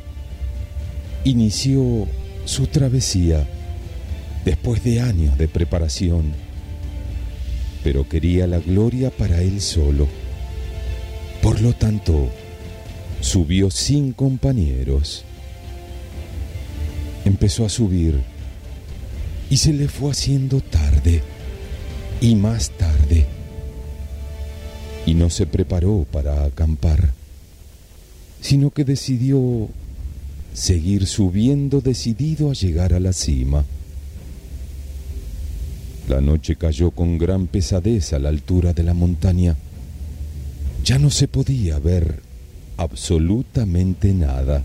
inició 1.24 2.08
su 2.46 2.68
travesía 2.68 3.46
después 4.44 4.82
de 4.84 5.00
años 5.00 5.38
de 5.38 5.48
preparación, 5.48 6.32
pero 7.84 8.08
quería 8.08 8.46
la 8.46 8.58
gloria 8.58 9.10
para 9.10 9.42
él 9.42 9.60
solo. 9.60 10.08
Por 11.42 11.60
lo 11.60 11.72
tanto, 11.72 12.28
subió 13.20 13.70
sin 13.70 14.12
compañeros. 14.12 15.24
Empezó 17.24 17.64
a 17.64 17.68
subir 17.68 18.20
y 19.50 19.56
se 19.56 19.72
le 19.72 19.88
fue 19.88 20.10
haciendo 20.10 20.60
tarde 20.60 21.22
y 22.20 22.34
más 22.34 22.70
tarde. 22.70 23.26
Y 25.06 25.14
no 25.14 25.30
se 25.30 25.46
preparó 25.46 26.06
para 26.10 26.44
acampar, 26.44 27.12
sino 28.40 28.70
que 28.70 28.84
decidió 28.84 29.68
seguir 30.54 31.06
subiendo 31.06 31.80
decidido 31.80 32.50
a 32.50 32.54
llegar 32.54 32.94
a 32.94 33.00
la 33.00 33.12
cima. 33.12 33.64
La 36.08 36.20
noche 36.20 36.56
cayó 36.56 36.90
con 36.90 37.16
gran 37.16 37.46
pesadez 37.46 38.12
a 38.12 38.18
la 38.18 38.28
altura 38.28 38.72
de 38.72 38.82
la 38.82 38.92
montaña. 38.92 39.56
Ya 40.84 40.98
no 40.98 41.10
se 41.10 41.28
podía 41.28 41.78
ver 41.78 42.20
absolutamente 42.76 44.12
nada. 44.12 44.62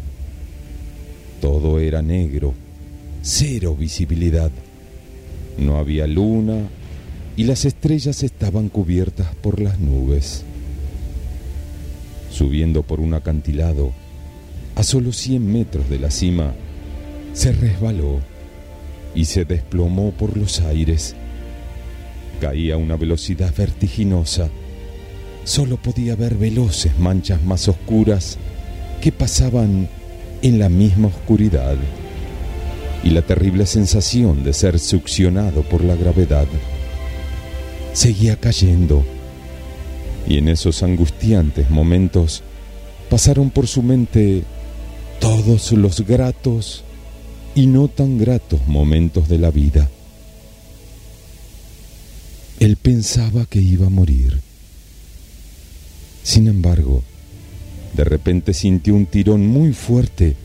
Todo 1.39 1.79
era 1.79 2.01
negro, 2.01 2.55
cero 3.21 3.75
visibilidad. 3.75 4.49
No 5.59 5.77
había 5.77 6.07
luna 6.07 6.67
y 7.35 7.43
las 7.43 7.65
estrellas 7.65 8.23
estaban 8.23 8.69
cubiertas 8.69 9.35
por 9.35 9.61
las 9.61 9.79
nubes. 9.79 10.43
Subiendo 12.31 12.81
por 12.81 12.99
un 12.99 13.13
acantilado, 13.13 13.91
a 14.75 14.81
solo 14.81 15.11
100 15.11 15.51
metros 15.51 15.87
de 15.89 15.99
la 15.99 16.09
cima, 16.09 16.53
se 17.33 17.51
resbaló 17.51 18.19
y 19.13 19.25
se 19.25 19.45
desplomó 19.45 20.11
por 20.11 20.35
los 20.35 20.61
aires 20.61 21.15
Caía 22.39 22.75
a 22.75 22.77
una 22.77 22.95
velocidad 22.95 23.53
vertiginosa. 23.55 24.49
Solo 25.43 25.77
podía 25.77 26.15
ver 26.15 26.35
veloces 26.35 26.97
manchas 26.99 27.41
más 27.43 27.67
oscuras 27.67 28.37
que 29.01 29.11
pasaban 29.11 29.89
en 30.41 30.59
la 30.59 30.69
misma 30.69 31.07
oscuridad. 31.07 31.75
y 33.03 33.11
la 33.11 33.21
terrible 33.21 33.65
sensación 33.65 34.43
de 34.43 34.53
ser 34.53 34.79
succionado 34.79 35.61
por 35.61 35.83
la 35.83 35.95
gravedad. 35.95 36.47
Seguía 37.93 38.35
cayendo 38.35 39.05
y 40.27 40.39
en 40.39 40.49
esos 40.49 40.83
angustiantes 40.83 41.69
momentos 41.69 42.43
pasaron 43.09 43.49
por 43.49 43.67
su 43.67 43.81
mente 43.81 44.43
todos 45.19 45.71
los 45.71 46.01
gratos 46.05 46.83
y 47.55 47.67
no 47.67 47.87
tan 47.87 48.17
gratos 48.17 48.59
momentos 48.67 49.29
de 49.29 49.37
la 49.37 49.51
vida. 49.51 49.89
Él 52.59 52.75
pensaba 52.75 53.45
que 53.45 53.59
iba 53.59 53.87
a 53.87 53.91
morir. 53.91 54.39
Sin 56.23 56.47
embargo, 56.47 57.03
de 57.93 58.03
repente 58.03 58.53
sintió 58.53 58.95
un 58.95 59.05
tirón 59.05 59.47
muy 59.47 59.73
fuerte 59.73 60.35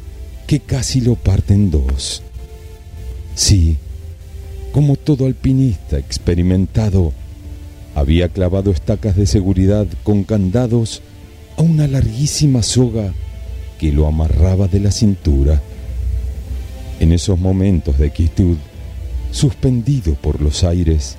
que 0.46 0.61
casi 0.61 1.01
lo 1.01 1.16
parte 1.16 1.55
en 1.55 1.70
dos. 1.70 2.22
Sí, 3.35 3.79
como 4.72 4.96
todo 4.96 5.27
alpinista 5.27 5.98
experimentado, 5.98 7.12
había 7.94 8.29
clavado 8.29 8.70
estacas 8.70 9.16
de 9.16 9.27
seguridad 9.27 9.87
con 10.03 10.25
candados 10.25 11.03
a 11.57 11.62
una 11.62 11.87
larguísima 11.88 12.62
soga 12.62 13.12
que 13.79 13.90
lo 13.90 14.07
amarraba 14.07 14.68
de 14.68 14.81
la 14.81 14.90
cintura. 14.90 15.62
En 17.01 17.12
esos 17.12 17.38
momentos 17.38 17.98
de 17.98 18.11
quietud, 18.11 18.57
suspendido 19.31 20.14
por 20.14 20.40
los 20.40 20.62
aires, 20.62 21.16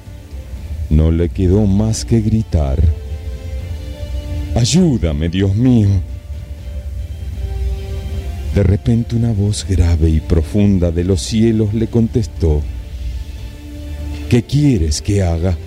no 0.95 1.11
le 1.11 1.29
quedó 1.29 1.65
más 1.65 2.05
que 2.05 2.21
gritar, 2.21 2.79
Ayúdame, 4.55 5.29
Dios 5.29 5.55
mío. 5.55 5.89
De 8.53 8.61
repente 8.61 9.15
una 9.15 9.33
voz 9.33 9.65
grave 9.67 10.09
y 10.09 10.19
profunda 10.19 10.91
de 10.91 11.03
los 11.03 11.21
cielos 11.21 11.73
le 11.73 11.87
contestó, 11.87 12.61
¿qué 14.29 14.43
quieres 14.43 15.01
que 15.01 15.23
haga? 15.23 15.57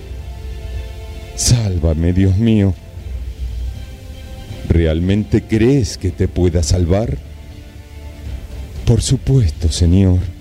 Sálvame, 1.35 2.13
Dios 2.13 2.37
mío. 2.37 2.73
¿Realmente 4.69 5.43
crees 5.43 5.97
que 5.97 6.11
te 6.11 6.29
pueda 6.29 6.63
salvar? 6.63 7.17
Por 8.85 9.01
supuesto, 9.01 9.69
Señor. 9.69 10.36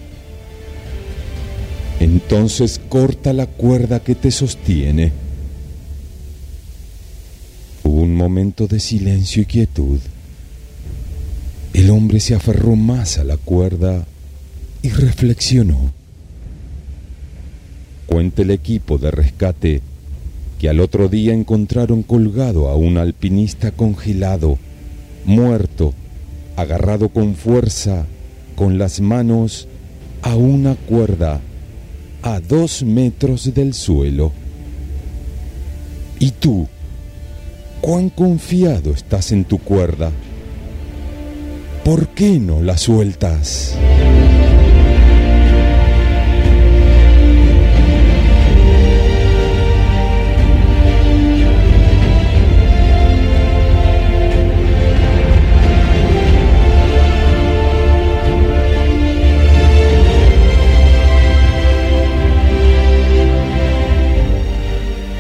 Entonces 2.01 2.81
corta 2.89 3.33
la 3.33 3.47
cuerda 3.47 4.01
que 4.01 4.15
te 4.15 4.31
sostiene. 4.31 5.13
Hubo 7.85 8.03
un 8.03 8.15
momento 8.15 8.67
de 8.67 8.81
silencio 8.81 9.43
y 9.43 9.47
quietud. 9.47 9.99
El 11.73 11.91
hombre 11.91 12.21
se 12.21 12.35
aferró 12.35 12.77
más 12.77 13.19
a 13.19 13.25
la 13.25 13.37
cuerda 13.37 14.07
y 14.83 14.91
reflexionó. 14.91 15.93
Cuenta 18.07 18.43
el 18.43 18.51
equipo 18.51 18.99
de 18.99 19.11
rescate 19.11 19.83
que 20.59 20.69
al 20.69 20.81
otro 20.81 21.09
día 21.09 21.35
encontraron 21.35 22.03
colgado 22.03 22.69
a 22.69 22.77
un 22.77 22.99
alpinista 22.99 23.73
congelado, 23.73 24.59
muerto, 25.25 25.93
agarrado 26.57 27.09
con 27.11 27.35
fuerza, 27.35 28.07
con 28.55 28.79
las 28.79 29.01
manos 29.01 29.69
a 30.23 30.35
una 30.35 30.75
cuerda 30.75 31.41
a 32.23 32.41
dos 32.41 32.83
metros 32.83 33.53
del 33.55 33.75
suelo. 33.75 34.33
¿Y 36.19 36.31
tú? 36.33 36.67
¿Cuán 37.81 38.09
confiado 38.11 38.91
estás 38.93 39.33
en 39.33 39.45
tu 39.45 39.59
cuerda? 39.59 40.11
¿Por 41.85 42.09
qué 42.09 42.39
no 42.39 42.63
la 42.63 42.77
sueltas? 42.77 43.77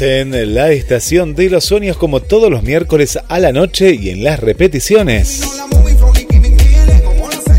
En 0.00 0.54
la 0.54 0.70
estación 0.70 1.34
de 1.34 1.50
los 1.50 1.64
sueños 1.64 1.96
como 1.96 2.20
todos 2.20 2.48
los 2.50 2.62
miércoles 2.62 3.18
a 3.26 3.40
la 3.40 3.52
noche 3.52 3.96
y 4.00 4.10
en 4.10 4.22
las 4.22 4.38
repeticiones. 4.38 5.42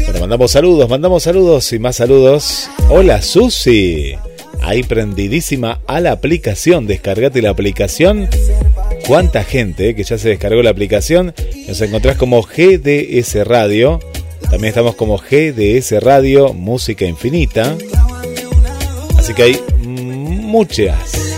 Bueno, 0.06 0.20
mandamos 0.22 0.52
saludos, 0.52 0.90
mandamos 0.90 1.24
saludos 1.24 1.74
y 1.74 1.80
más 1.80 1.98
saludos. 1.98 2.70
Hola 2.90 3.22
Susi, 3.22 4.16
ahí 4.62 4.84
prendidísima 4.84 5.82
a 5.86 6.00
la 6.00 6.14
aplicación, 6.14 6.88
descargate 6.88 7.42
la 7.42 7.50
aplicación. 7.50 8.30
¿Cuánta 9.06 9.44
gente 9.44 9.94
que 9.94 10.04
ya 10.04 10.18
se 10.18 10.30
descargó 10.30 10.64
la 10.64 10.70
aplicación? 10.70 11.34
Nos 11.68 11.82
encontrás 11.82 12.16
como 12.16 12.42
GDS 12.42 13.46
Radio. 13.46 14.00
También 14.44 14.70
estamos 14.70 14.96
como 14.96 15.18
GDS 15.18 16.02
Radio 16.02 16.54
Música 16.54 17.06
Infinita. 17.06 17.76
Así 19.18 19.34
que 19.34 19.44
hay 19.44 19.60
muchas 19.82 21.29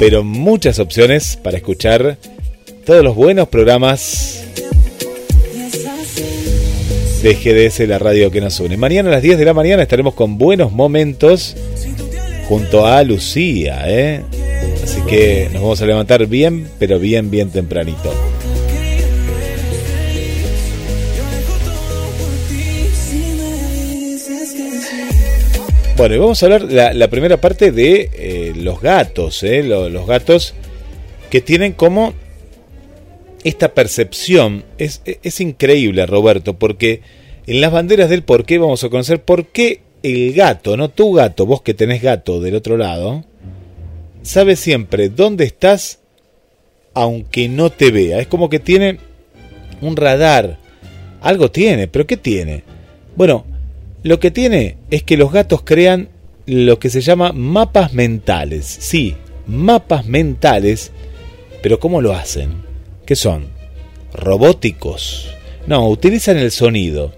pero 0.00 0.24
muchas 0.24 0.78
opciones 0.78 1.36
para 1.36 1.58
escuchar 1.58 2.16
todos 2.86 3.04
los 3.04 3.14
buenos 3.14 3.48
programas 3.48 4.42
de 7.22 7.34
GDS, 7.34 7.86
la 7.86 7.98
radio 7.98 8.30
que 8.30 8.40
nos 8.40 8.58
une. 8.60 8.78
Mañana 8.78 9.10
a 9.10 9.12
las 9.12 9.22
10 9.22 9.36
de 9.36 9.44
la 9.44 9.52
mañana 9.52 9.82
estaremos 9.82 10.14
con 10.14 10.38
buenos 10.38 10.72
momentos 10.72 11.54
junto 12.48 12.86
a 12.86 13.02
Lucía, 13.02 13.82
¿eh? 13.84 14.22
Así 14.82 15.02
que 15.02 15.50
nos 15.52 15.60
vamos 15.60 15.82
a 15.82 15.86
levantar 15.86 16.26
bien, 16.26 16.66
pero 16.78 16.98
bien, 16.98 17.30
bien 17.30 17.50
tempranito. 17.50 18.10
Bueno, 26.00 26.14
y 26.14 26.18
vamos 26.18 26.42
a 26.42 26.46
hablar 26.46 26.62
la, 26.94 27.08
primera 27.08 27.42
parte 27.42 27.72
de 27.72 28.08
eh, 28.14 28.52
los 28.56 28.80
gatos, 28.80 29.42
¿eh? 29.42 29.62
Lo- 29.62 29.90
los 29.90 30.06
gatos 30.06 30.54
que 31.28 31.42
tienen 31.42 31.74
como 31.74 32.14
esta 33.44 33.74
percepción. 33.74 34.64
Es, 34.78 35.02
es 35.04 35.42
increíble, 35.42 36.06
Roberto, 36.06 36.58
porque 36.58 37.02
en 37.46 37.60
las 37.60 37.70
banderas 37.70 38.08
del 38.08 38.22
por 38.22 38.46
qué 38.46 38.56
vamos 38.56 38.82
a 38.82 38.88
conocer 38.88 39.22
por 39.22 39.48
qué 39.48 39.82
el 40.02 40.32
gato, 40.32 40.78
no 40.78 40.88
tu 40.88 41.12
gato, 41.12 41.44
vos 41.44 41.60
que 41.60 41.74
tenés 41.74 42.00
gato 42.00 42.40
del 42.40 42.54
otro 42.54 42.78
lado, 42.78 43.22
sabe 44.22 44.56
siempre 44.56 45.10
dónde 45.10 45.44
estás 45.44 45.98
aunque 46.94 47.46
no 47.50 47.68
te 47.68 47.90
vea. 47.90 48.20
Es 48.20 48.26
como 48.26 48.48
que 48.48 48.58
tiene 48.58 49.00
un 49.82 49.96
radar. 49.96 50.56
Algo 51.20 51.50
tiene, 51.50 51.88
pero 51.88 52.06
¿qué 52.06 52.16
tiene? 52.16 52.64
Bueno, 53.16 53.44
lo 54.02 54.20
que 54.20 54.30
tiene 54.30 54.76
es 54.90 55.02
que 55.02 55.16
los 55.16 55.32
gatos 55.32 55.62
crean 55.62 56.08
lo 56.46 56.78
que 56.78 56.90
se 56.90 57.00
llama 57.00 57.32
mapas 57.32 57.92
mentales. 57.92 58.66
Sí, 58.66 59.14
mapas 59.46 60.06
mentales, 60.06 60.92
pero 61.62 61.78
¿cómo 61.78 62.00
lo 62.00 62.12
hacen? 62.12 62.62
¿Qué 63.04 63.16
son? 63.16 63.48
¿Robóticos? 64.12 65.34
No, 65.66 65.88
utilizan 65.88 66.38
el 66.38 66.50
sonido, 66.50 67.12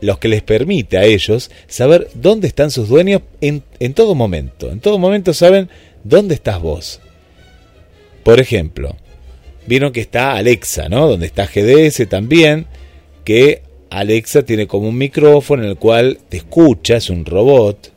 los 0.00 0.18
que 0.18 0.28
les 0.28 0.42
permite 0.42 0.98
a 0.98 1.04
ellos 1.04 1.50
saber 1.66 2.08
dónde 2.14 2.48
están 2.48 2.70
sus 2.70 2.88
dueños 2.88 3.22
en, 3.40 3.62
en 3.78 3.94
todo 3.94 4.14
momento. 4.14 4.70
En 4.70 4.80
todo 4.80 4.98
momento 4.98 5.34
saben 5.34 5.68
dónde 6.02 6.34
estás 6.34 6.60
vos. 6.60 7.00
Por 8.22 8.40
ejemplo, 8.40 8.96
vieron 9.66 9.92
que 9.92 10.00
está 10.00 10.32
Alexa, 10.32 10.88
¿no? 10.88 11.06
Donde 11.06 11.26
está 11.26 11.46
GDS 11.46 12.08
también, 12.08 12.66
que 13.24 13.62
Alexa 13.90 14.44
tiene 14.44 14.66
como 14.66 14.88
un 14.88 14.98
micrófono 14.98 15.62
en 15.62 15.70
el 15.70 15.76
cual 15.76 16.18
te 16.28 16.38
escucha, 16.38 16.96
es 16.96 17.10
un 17.10 17.24
robot, 17.24 17.92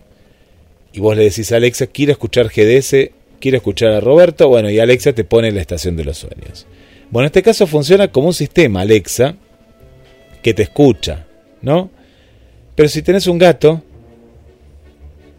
y 0.94 1.00
vos 1.00 1.16
le 1.16 1.24
decís 1.24 1.52
a 1.52 1.58
Alexa, 1.58 1.88
quiero 1.88 2.12
escuchar 2.12 2.50
GDS, 2.50 3.12
quiero 3.40 3.58
escuchar 3.58 3.92
a 3.92 4.00
Roberto, 4.00 4.48
bueno, 4.48 4.70
y 4.70 4.80
Alexa 4.80 5.14
te 5.14 5.24
pone 5.24 5.52
la 5.52 5.62
estación 5.62 5.96
de 5.96 6.06
los 6.06 6.18
sueños. 6.18 6.68
Bueno, 7.12 7.26
en 7.26 7.28
este 7.28 7.44
caso 7.44 7.68
funciona 7.68 8.10
como 8.10 8.28
un 8.28 8.34
sistema 8.34 8.82
Alexa 8.82 9.36
que 10.44 10.54
te 10.54 10.64
escucha, 10.64 11.26
¿no? 11.62 11.90
Pero 12.76 12.90
si 12.90 13.02
tenés 13.02 13.28
un 13.28 13.38
gato, 13.38 13.84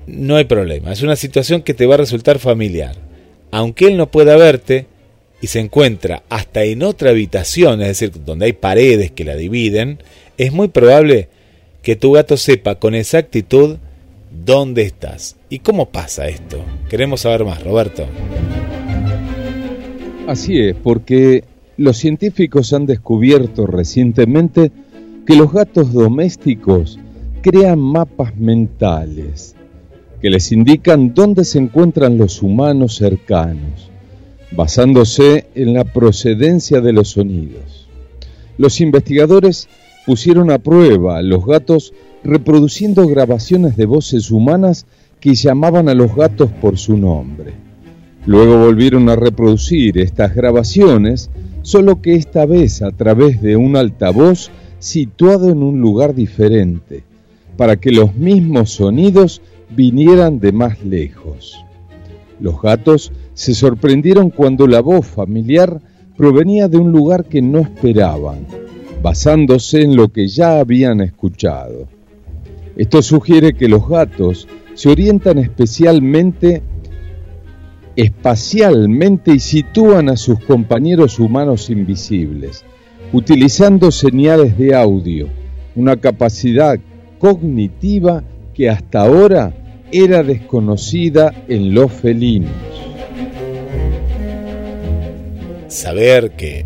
no 0.07 0.37
hay 0.37 0.45
problema, 0.45 0.93
es 0.93 1.03
una 1.03 1.17
situación 1.17 1.63
que 1.63 1.75
te 1.75 1.87
va 1.87 1.95
a 1.95 1.99
resultar 1.99 2.39
familiar. 2.39 2.97
Aunque 3.51 3.87
él 3.87 3.97
no 3.97 4.11
pueda 4.11 4.37
verte 4.37 4.87
y 5.41 5.47
se 5.47 5.61
encuentra 5.61 6.23
hasta 6.29 6.65
en 6.65 6.83
otra 6.83 7.11
habitación, 7.11 7.81
es 7.81 7.89
decir, 7.89 8.13
donde 8.25 8.47
hay 8.47 8.53
paredes 8.53 9.11
que 9.11 9.25
la 9.25 9.37
dividen, 9.37 10.03
es 10.41 10.55
muy 10.55 10.69
probable 10.69 11.29
que 11.83 11.97
tu 11.97 12.13
gato 12.13 12.39
sepa 12.39 12.77
con 12.77 12.95
exactitud 12.95 13.77
dónde 14.47 14.85
estás. 14.85 15.37
¿Y 15.51 15.59
cómo 15.59 15.91
pasa 15.91 16.29
esto? 16.29 16.65
Queremos 16.89 17.21
saber 17.21 17.45
más, 17.45 17.63
Roberto. 17.63 18.07
Así 20.27 20.59
es, 20.59 20.75
porque 20.83 21.45
los 21.77 21.99
científicos 21.99 22.73
han 22.73 22.87
descubierto 22.87 23.67
recientemente 23.67 24.73
que 25.27 25.37
los 25.37 25.53
gatos 25.53 25.93
domésticos 25.93 26.99
crean 27.43 27.79
mapas 27.79 28.35
mentales 28.35 29.55
que 30.23 30.31
les 30.31 30.53
indican 30.53 31.13
dónde 31.13 31.45
se 31.45 31.59
encuentran 31.59 32.17
los 32.17 32.41
humanos 32.41 32.95
cercanos, 32.95 33.91
basándose 34.53 35.49
en 35.55 35.75
la 35.75 35.85
procedencia 35.85 36.81
de 36.81 36.95
los 36.95 37.09
sonidos. 37.09 37.89
Los 38.57 38.81
investigadores 38.81 39.69
pusieron 40.11 40.51
a 40.51 40.59
prueba 40.59 41.19
a 41.19 41.23
los 41.23 41.47
gatos 41.47 41.95
reproduciendo 42.25 43.07
grabaciones 43.07 43.77
de 43.77 43.87
voces 43.87 44.33
humanas 44.33 44.85
que 45.21 45.37
llamaban 45.37 45.89
a 45.89 45.95
los 45.95 46.17
gatos 46.17 46.51
por 46.51 46.79
su 46.79 46.97
nombre. 46.97 47.53
Luego 48.27 48.59
volvieron 48.59 49.09
a 49.09 49.15
reproducir 49.15 49.99
estas 49.99 50.35
grabaciones, 50.35 51.31
solo 51.63 52.03
que 52.03 52.17
esta 52.17 52.45
vez 52.45 52.83
a 52.83 52.91
través 52.91 53.41
de 53.41 53.55
un 53.55 53.77
altavoz 53.77 54.51
situado 54.81 55.49
en 55.49 55.63
un 55.63 55.81
lugar 55.81 56.13
diferente, 56.13 57.05
para 57.57 57.77
que 57.77 57.93
los 57.93 58.17
mismos 58.17 58.71
sonidos 58.71 59.41
vinieran 59.77 60.41
de 60.41 60.51
más 60.51 60.83
lejos. 60.83 61.57
Los 62.41 62.61
gatos 62.61 63.13
se 63.35 63.55
sorprendieron 63.55 64.31
cuando 64.31 64.67
la 64.67 64.81
voz 64.81 65.07
familiar 65.07 65.81
provenía 66.17 66.67
de 66.67 66.79
un 66.79 66.91
lugar 66.91 67.27
que 67.27 67.41
no 67.43 67.61
esperaban, 67.61 68.49
basándose 69.03 69.83
en 69.83 69.97
lo 69.97 70.09
que 70.09 70.29
ya 70.29 70.61
habían 70.61 71.01
escuchado. 71.01 71.89
Esto 72.77 73.03
sugiere 73.03 73.55
que 73.55 73.69
los 73.69 73.89
gatos 73.89 74.47
se 74.75 74.89
orientan 74.89 75.39
especialmente 75.39 76.63
espacialmente 77.97 79.35
y 79.35 79.41
sitúan 79.41 80.09
a 80.09 80.17
sus 80.17 80.41
compañeros 80.41 81.19
humanos 81.19 81.71
invisibles, 81.71 82.65
utilizando 83.13 83.91
señales 83.91 84.57
de 84.57 84.75
audio, 84.75 85.29
una 85.75 85.97
capacidad 85.97 86.79
cognitiva 87.19 88.23
que 88.55 88.71
hasta 88.71 89.03
ahora 89.03 89.53
era 89.93 90.23
desconocida 90.23 91.45
en 91.49 91.75
los 91.75 91.93
felinos. 91.93 92.51
Saber 95.69 96.31
que 96.33 96.65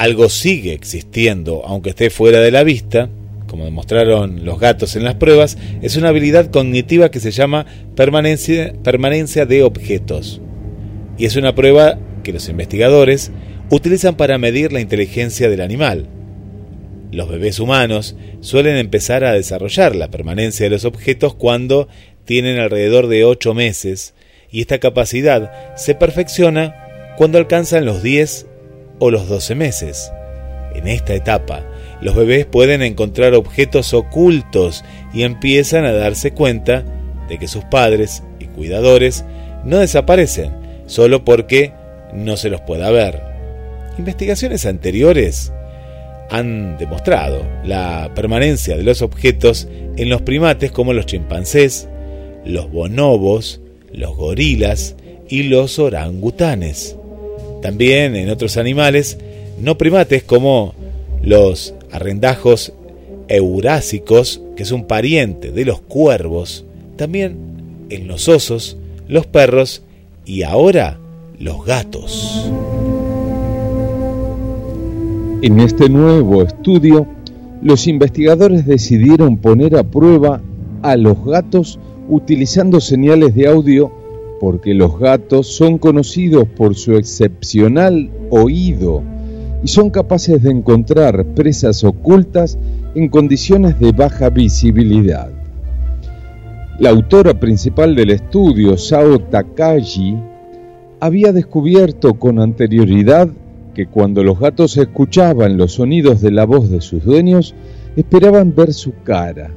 algo 0.00 0.30
sigue 0.30 0.72
existiendo, 0.72 1.62
aunque 1.66 1.90
esté 1.90 2.08
fuera 2.08 2.40
de 2.40 2.50
la 2.50 2.64
vista, 2.64 3.10
como 3.46 3.66
demostraron 3.66 4.46
los 4.46 4.58
gatos 4.58 4.96
en 4.96 5.04
las 5.04 5.16
pruebas, 5.16 5.58
es 5.82 5.96
una 5.96 6.08
habilidad 6.08 6.50
cognitiva 6.50 7.10
que 7.10 7.20
se 7.20 7.32
llama 7.32 7.66
permanencia, 7.96 9.44
de 9.44 9.62
objetos. 9.62 10.40
Y 11.18 11.26
es 11.26 11.36
una 11.36 11.54
prueba 11.54 11.98
que 12.24 12.32
los 12.32 12.48
investigadores 12.48 13.30
utilizan 13.68 14.16
para 14.16 14.38
medir 14.38 14.72
la 14.72 14.80
inteligencia 14.80 15.50
del 15.50 15.60
animal. 15.60 16.08
Los 17.12 17.28
bebés 17.28 17.60
humanos 17.60 18.16
suelen 18.40 18.78
empezar 18.78 19.22
a 19.22 19.34
desarrollar 19.34 19.94
la 19.94 20.10
permanencia 20.10 20.64
de 20.64 20.70
los 20.70 20.86
objetos 20.86 21.34
cuando 21.34 21.88
tienen 22.24 22.58
alrededor 22.58 23.06
de 23.06 23.26
8 23.26 23.52
meses 23.52 24.14
y 24.50 24.62
esta 24.62 24.78
capacidad 24.78 25.76
se 25.76 25.94
perfecciona 25.94 26.86
cuando 27.18 27.36
alcanzan 27.36 27.84
los 27.84 28.02
10 28.02 28.46
o 29.00 29.10
los 29.10 29.28
12 29.28 29.56
meses. 29.56 30.12
En 30.74 30.86
esta 30.86 31.14
etapa, 31.14 31.64
los 32.00 32.14
bebés 32.14 32.46
pueden 32.46 32.82
encontrar 32.82 33.34
objetos 33.34 33.92
ocultos 33.92 34.84
y 35.12 35.24
empiezan 35.24 35.84
a 35.84 35.92
darse 35.92 36.30
cuenta 36.30 36.84
de 37.28 37.38
que 37.38 37.48
sus 37.48 37.64
padres 37.64 38.22
y 38.38 38.46
cuidadores 38.46 39.24
no 39.64 39.78
desaparecen 39.78 40.52
solo 40.86 41.24
porque 41.24 41.72
no 42.14 42.36
se 42.36 42.50
los 42.50 42.60
pueda 42.60 42.90
ver. 42.90 43.22
Investigaciones 43.98 44.66
anteriores 44.66 45.52
han 46.30 46.78
demostrado 46.78 47.44
la 47.64 48.12
permanencia 48.14 48.76
de 48.76 48.84
los 48.84 49.02
objetos 49.02 49.68
en 49.96 50.08
los 50.08 50.22
primates 50.22 50.70
como 50.70 50.92
los 50.92 51.06
chimpancés, 51.06 51.88
los 52.44 52.70
bonobos, 52.70 53.60
los 53.92 54.16
gorilas 54.16 54.96
y 55.28 55.44
los 55.44 55.78
orangutanes. 55.78 56.96
También 57.62 58.16
en 58.16 58.30
otros 58.30 58.56
animales 58.56 59.18
no 59.60 59.76
primates 59.76 60.22
como 60.22 60.74
los 61.22 61.74
arrendajos 61.92 62.72
eurásicos, 63.28 64.40
que 64.56 64.62
es 64.62 64.72
un 64.72 64.84
pariente 64.84 65.52
de 65.52 65.64
los 65.64 65.80
cuervos, 65.80 66.64
también 66.96 67.36
en 67.90 68.08
los 68.08 68.28
osos, 68.28 68.76
los 69.08 69.26
perros 69.26 69.82
y 70.24 70.42
ahora 70.42 70.98
los 71.38 71.64
gatos. 71.64 72.50
En 75.42 75.60
este 75.60 75.88
nuevo 75.88 76.42
estudio, 76.42 77.06
los 77.62 77.86
investigadores 77.86 78.66
decidieron 78.66 79.38
poner 79.38 79.76
a 79.76 79.84
prueba 79.84 80.40
a 80.82 80.96
los 80.96 81.24
gatos 81.24 81.78
utilizando 82.08 82.80
señales 82.80 83.34
de 83.34 83.48
audio 83.48 83.92
porque 84.40 84.72
los 84.72 84.98
gatos 84.98 85.54
son 85.54 85.76
conocidos 85.76 86.48
por 86.48 86.74
su 86.74 86.96
excepcional 86.96 88.10
oído 88.30 89.02
y 89.62 89.68
son 89.68 89.90
capaces 89.90 90.42
de 90.42 90.50
encontrar 90.50 91.26
presas 91.34 91.84
ocultas 91.84 92.58
en 92.94 93.10
condiciones 93.10 93.78
de 93.78 93.92
baja 93.92 94.30
visibilidad. 94.30 95.30
La 96.78 96.88
autora 96.88 97.38
principal 97.38 97.94
del 97.94 98.10
estudio, 98.10 98.78
Sao 98.78 99.18
Takagi, 99.18 100.16
había 100.98 101.32
descubierto 101.32 102.14
con 102.14 102.38
anterioridad 102.38 103.28
que 103.74 103.86
cuando 103.86 104.24
los 104.24 104.40
gatos 104.40 104.78
escuchaban 104.78 105.58
los 105.58 105.74
sonidos 105.74 106.22
de 106.22 106.30
la 106.30 106.46
voz 106.46 106.70
de 106.70 106.80
sus 106.80 107.04
dueños, 107.04 107.54
esperaban 107.94 108.54
ver 108.54 108.72
su 108.72 108.94
cara. 109.04 109.50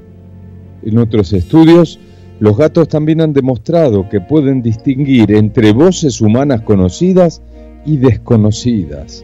En 0.84 0.98
otros 0.98 1.32
estudios, 1.32 2.00
los 2.44 2.58
gatos 2.58 2.90
también 2.90 3.22
han 3.22 3.32
demostrado 3.32 4.10
que 4.10 4.20
pueden 4.20 4.62
distinguir 4.62 5.32
entre 5.32 5.72
voces 5.72 6.20
humanas 6.20 6.62
conocidas 6.64 7.42
y 7.86 7.96
desconocidas, 7.96 9.24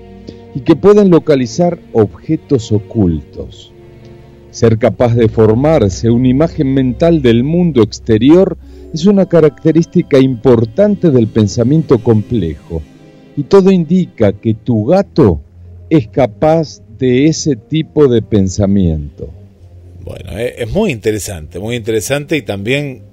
y 0.56 0.62
que 0.62 0.78
pueden 0.78 1.10
localizar 1.10 1.78
objetos 1.92 2.72
ocultos. 2.72 3.74
Ser 4.52 4.78
capaz 4.78 5.16
de 5.16 5.28
formarse 5.28 6.10
una 6.10 6.30
imagen 6.30 6.74
mental 6.74 7.22
del 7.22 7.44
mundo 7.44 7.84
exterior 7.84 8.58
es 8.94 9.06
una 9.06 9.26
característica 9.26 10.18
importante 10.18 11.12
del 11.12 11.28
pensamiento 11.28 12.00
complejo, 12.00 12.82
y 13.36 13.44
todo 13.44 13.70
indica 13.70 14.32
que 14.32 14.54
tu 14.54 14.86
gato 14.86 15.42
es 15.90 16.08
capaz 16.08 16.82
de 16.98 17.26
ese 17.26 17.58
tipo 17.58 18.08
de 18.08 18.22
pensamiento. 18.22 19.30
Bueno, 20.06 20.40
eh, 20.40 20.56
es 20.58 20.72
muy 20.72 20.92
interesante, 20.92 21.60
muy 21.60 21.76
interesante 21.76 22.38
y 22.38 22.44
también 22.44 23.09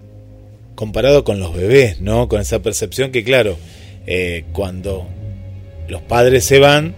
comparado 0.77 1.25
con 1.25 1.41
los 1.41 1.53
bebés, 1.53 2.01
¿no? 2.01 2.29
Con 2.29 2.41
esa 2.41 2.61
percepción 2.61 3.11
que, 3.11 3.25
claro, 3.25 3.59
eh, 4.07 4.45
cuando 4.53 5.09
los 5.89 6.03
padres 6.03 6.45
se 6.45 6.61
van, 6.61 6.95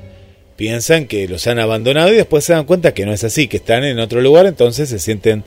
piensan 0.56 1.06
que 1.06 1.26
los 1.28 1.46
han 1.46 1.58
abandonado 1.58 2.12
y 2.12 2.16
después 2.16 2.44
se 2.44 2.52
dan 2.52 2.66
cuenta 2.66 2.92
que 2.92 3.06
no 3.06 3.12
es 3.12 3.24
así, 3.24 3.48
que 3.48 3.56
están 3.56 3.84
en 3.84 3.98
otro 3.98 4.20
lugar, 4.20 4.44
entonces 4.44 4.90
se 4.90 4.98
sienten 4.98 5.44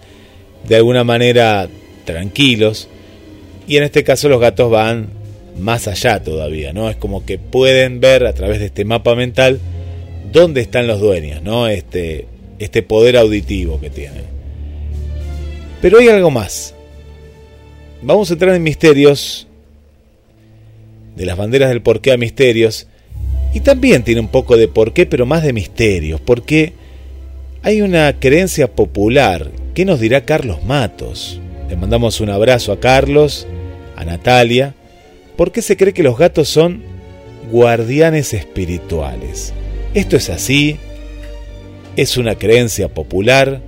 de 0.67 0.75
alguna 0.77 1.03
manera 1.03 1.67
tranquilos. 2.05 2.87
Y 3.67 3.77
en 3.77 3.83
este 3.83 4.03
caso 4.03 4.29
los 4.29 4.41
gatos 4.41 4.71
van 4.71 5.09
más 5.59 5.87
allá 5.87 6.23
todavía, 6.23 6.73
¿no? 6.73 6.89
Es 6.89 6.95
como 6.95 7.25
que 7.25 7.37
pueden 7.37 7.99
ver 7.99 8.25
a 8.25 8.33
través 8.33 8.59
de 8.59 8.67
este 8.67 8.85
mapa 8.85 9.13
mental 9.15 9.59
dónde 10.31 10.61
están 10.61 10.87
los 10.87 10.99
dueños, 10.99 11.43
¿no? 11.43 11.67
Este, 11.67 12.25
este 12.57 12.81
poder 12.81 13.17
auditivo 13.17 13.79
que 13.79 13.89
tienen. 13.89 14.23
Pero 15.81 15.99
hay 15.99 16.07
algo 16.07 16.31
más. 16.31 16.73
Vamos 18.03 18.31
a 18.31 18.33
entrar 18.33 18.55
en 18.55 18.63
misterios, 18.63 19.47
de 21.15 21.25
las 21.25 21.37
banderas 21.37 21.69
del 21.69 21.83
porqué 21.83 22.11
a 22.11 22.17
misterios, 22.17 22.87
y 23.53 23.59
también 23.59 24.03
tiene 24.03 24.21
un 24.21 24.27
poco 24.27 24.57
de 24.57 24.67
porqué, 24.67 25.05
pero 25.05 25.27
más 25.27 25.43
de 25.43 25.53
misterios, 25.53 26.19
porque 26.19 26.73
hay 27.61 27.81
una 27.83 28.19
creencia 28.19 28.73
popular. 28.73 29.51
¿Qué 29.75 29.85
nos 29.85 29.99
dirá 29.99 30.25
Carlos 30.25 30.63
Matos? 30.63 31.39
Le 31.69 31.75
mandamos 31.75 32.21
un 32.21 32.31
abrazo 32.31 32.71
a 32.71 32.79
Carlos, 32.79 33.45
a 33.95 34.03
Natalia. 34.03 34.73
¿Por 35.37 35.51
qué 35.51 35.61
se 35.61 35.77
cree 35.77 35.93
que 35.93 36.01
los 36.01 36.17
gatos 36.17 36.49
son 36.49 36.81
guardianes 37.51 38.33
espirituales? 38.33 39.53
¿Esto 39.93 40.17
es 40.17 40.31
así? 40.31 40.77
¿Es 41.95 42.17
una 42.17 42.33
creencia 42.33 42.87
popular? 42.87 43.61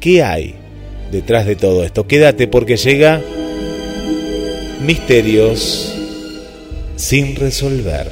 ¿Qué 0.00 0.22
hay 0.22 0.54
detrás 1.12 1.44
de 1.44 1.56
todo 1.56 1.84
esto? 1.84 2.06
Quédate 2.06 2.48
porque 2.48 2.78
llega 2.78 3.20
Misterios 4.86 5.94
sin 6.96 7.36
resolver. 7.36 8.06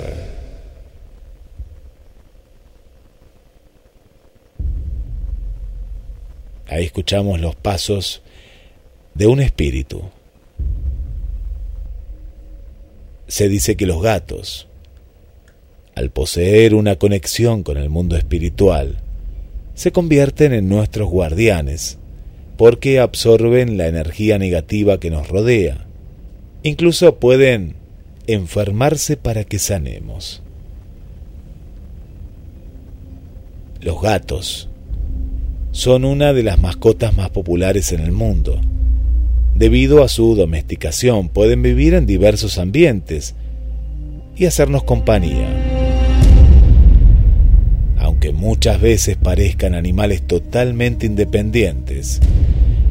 Ahí 6.67 6.87
escuchamos 6.87 7.41
los 7.41 7.55
pasos 7.57 8.23
de 9.13 9.27
un 9.27 9.41
espíritu. 9.41 10.01
Se 13.27 13.51
dice 13.51 13.77
que 13.77 13.85
los 13.85 14.01
gatos, 14.01 14.67
al 15.95 16.11
poseer 16.11 16.75
una 16.75 16.97
conexión 16.97 17.65
con 17.65 17.77
el 17.77 17.91
mundo 17.91 18.17
espiritual, 18.17 18.97
se 19.75 19.93
convierten 19.93 20.55
en 20.55 20.71
nuestros 20.71 21.11
guardianes 21.11 21.99
porque 22.57 22.99
absorben 22.99 23.77
la 23.77 23.89
energía 23.89 24.39
negativa 24.39 24.99
que 24.99 25.11
nos 25.11 25.29
rodea. 25.29 25.92
Incluso 26.63 27.17
pueden 27.17 27.75
enfermarse 28.27 29.17
para 29.17 29.45
que 29.45 29.59
sanemos. 29.59 30.43
Los 33.81 34.01
gatos 34.01 34.69
son 35.73 36.05
una 36.05 36.33
de 36.33 36.45
las 36.45 36.61
mascotas 36.61 37.17
más 37.17 37.31
populares 37.31 37.91
en 37.93 38.01
el 38.01 38.13
mundo. 38.13 38.61
Debido 39.57 40.05
a 40.05 40.09
su 40.09 40.37
domesticación, 40.37 41.29
pueden 41.29 41.63
vivir 41.63 41.95
en 41.95 42.07
diversos 42.07 42.59
ambientes 42.59 43.35
y 44.37 44.47
hacernos 44.47 44.85
compañía. 44.85 45.49
Aunque 47.99 48.33
muchas 48.33 48.81
veces 48.81 49.17
parezcan 49.17 49.75
animales 49.75 50.23
totalmente 50.23 51.07
independientes, 51.07 52.21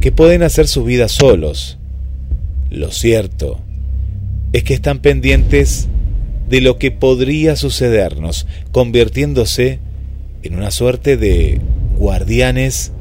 que 0.01 0.11
pueden 0.11 0.43
hacer 0.43 0.67
su 0.67 0.83
vida 0.83 1.07
solos, 1.07 1.77
lo 2.71 2.89
cierto 2.89 3.59
es 4.53 4.63
que 4.63 4.73
están 4.73 4.99
pendientes 4.99 5.89
de 6.49 6.61
lo 6.61 6.77
que 6.77 6.89
podría 6.89 7.55
sucedernos, 7.55 8.47
convirtiéndose 8.71 9.79
en 10.41 10.55
una 10.55 10.71
suerte 10.71 11.17
de 11.17 11.59
guardianes 11.97 12.93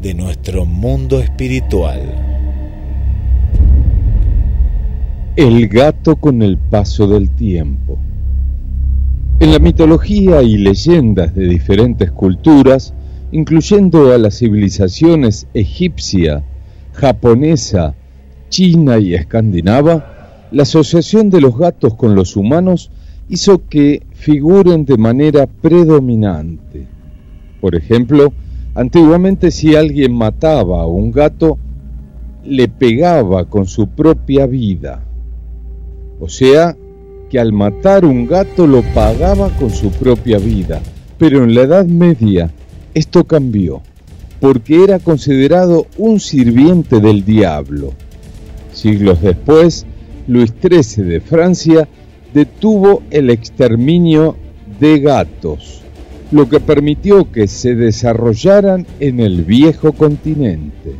de 0.00 0.14
nuestro 0.14 0.64
mundo 0.64 1.20
espiritual. 1.20 2.02
El 5.36 5.68
gato 5.68 6.16
con 6.16 6.42
el 6.42 6.56
paso 6.56 7.08
del 7.08 7.30
tiempo. 7.30 7.98
En 9.40 9.50
la 9.50 9.58
mitología 9.58 10.42
y 10.42 10.56
leyendas 10.56 11.34
de 11.34 11.48
diferentes 11.48 12.12
culturas, 12.12 12.94
incluyendo 13.32 14.12
a 14.12 14.18
las 14.18 14.38
civilizaciones 14.38 15.48
egipcia, 15.52 16.44
japonesa, 16.92 17.94
china 18.54 19.00
y 19.00 19.16
escandinava, 19.16 20.46
la 20.52 20.62
asociación 20.62 21.28
de 21.28 21.40
los 21.40 21.58
gatos 21.58 21.94
con 21.94 22.14
los 22.14 22.36
humanos 22.36 22.92
hizo 23.28 23.66
que 23.66 24.06
figuren 24.12 24.84
de 24.84 24.96
manera 24.96 25.48
predominante. 25.48 26.86
Por 27.60 27.74
ejemplo, 27.74 28.32
antiguamente 28.76 29.50
si 29.50 29.74
alguien 29.74 30.14
mataba 30.14 30.82
a 30.82 30.86
un 30.86 31.10
gato, 31.10 31.58
le 32.44 32.68
pegaba 32.68 33.46
con 33.46 33.66
su 33.66 33.88
propia 33.88 34.46
vida. 34.46 35.02
O 36.20 36.28
sea, 36.28 36.76
que 37.28 37.40
al 37.40 37.52
matar 37.52 38.04
un 38.04 38.24
gato 38.24 38.68
lo 38.68 38.82
pagaba 38.94 39.48
con 39.58 39.70
su 39.70 39.90
propia 39.90 40.38
vida. 40.38 40.80
Pero 41.18 41.42
en 41.42 41.56
la 41.56 41.62
Edad 41.62 41.86
Media 41.86 42.52
esto 42.94 43.24
cambió, 43.24 43.82
porque 44.38 44.84
era 44.84 45.00
considerado 45.00 45.86
un 45.98 46.20
sirviente 46.20 47.00
del 47.00 47.24
diablo. 47.24 47.94
Siglos 48.74 49.22
después, 49.22 49.86
Luis 50.26 50.52
XIII 50.60 51.04
de 51.04 51.20
Francia 51.20 51.88
detuvo 52.34 53.02
el 53.10 53.30
exterminio 53.30 54.36
de 54.78 55.00
gatos 55.00 55.84
lo 56.34 56.48
que 56.48 56.58
permitió 56.58 57.30
que 57.30 57.46
se 57.46 57.76
desarrollaran 57.76 58.88
en 58.98 59.20
el 59.20 59.44
viejo 59.44 59.92
continente. 59.92 60.96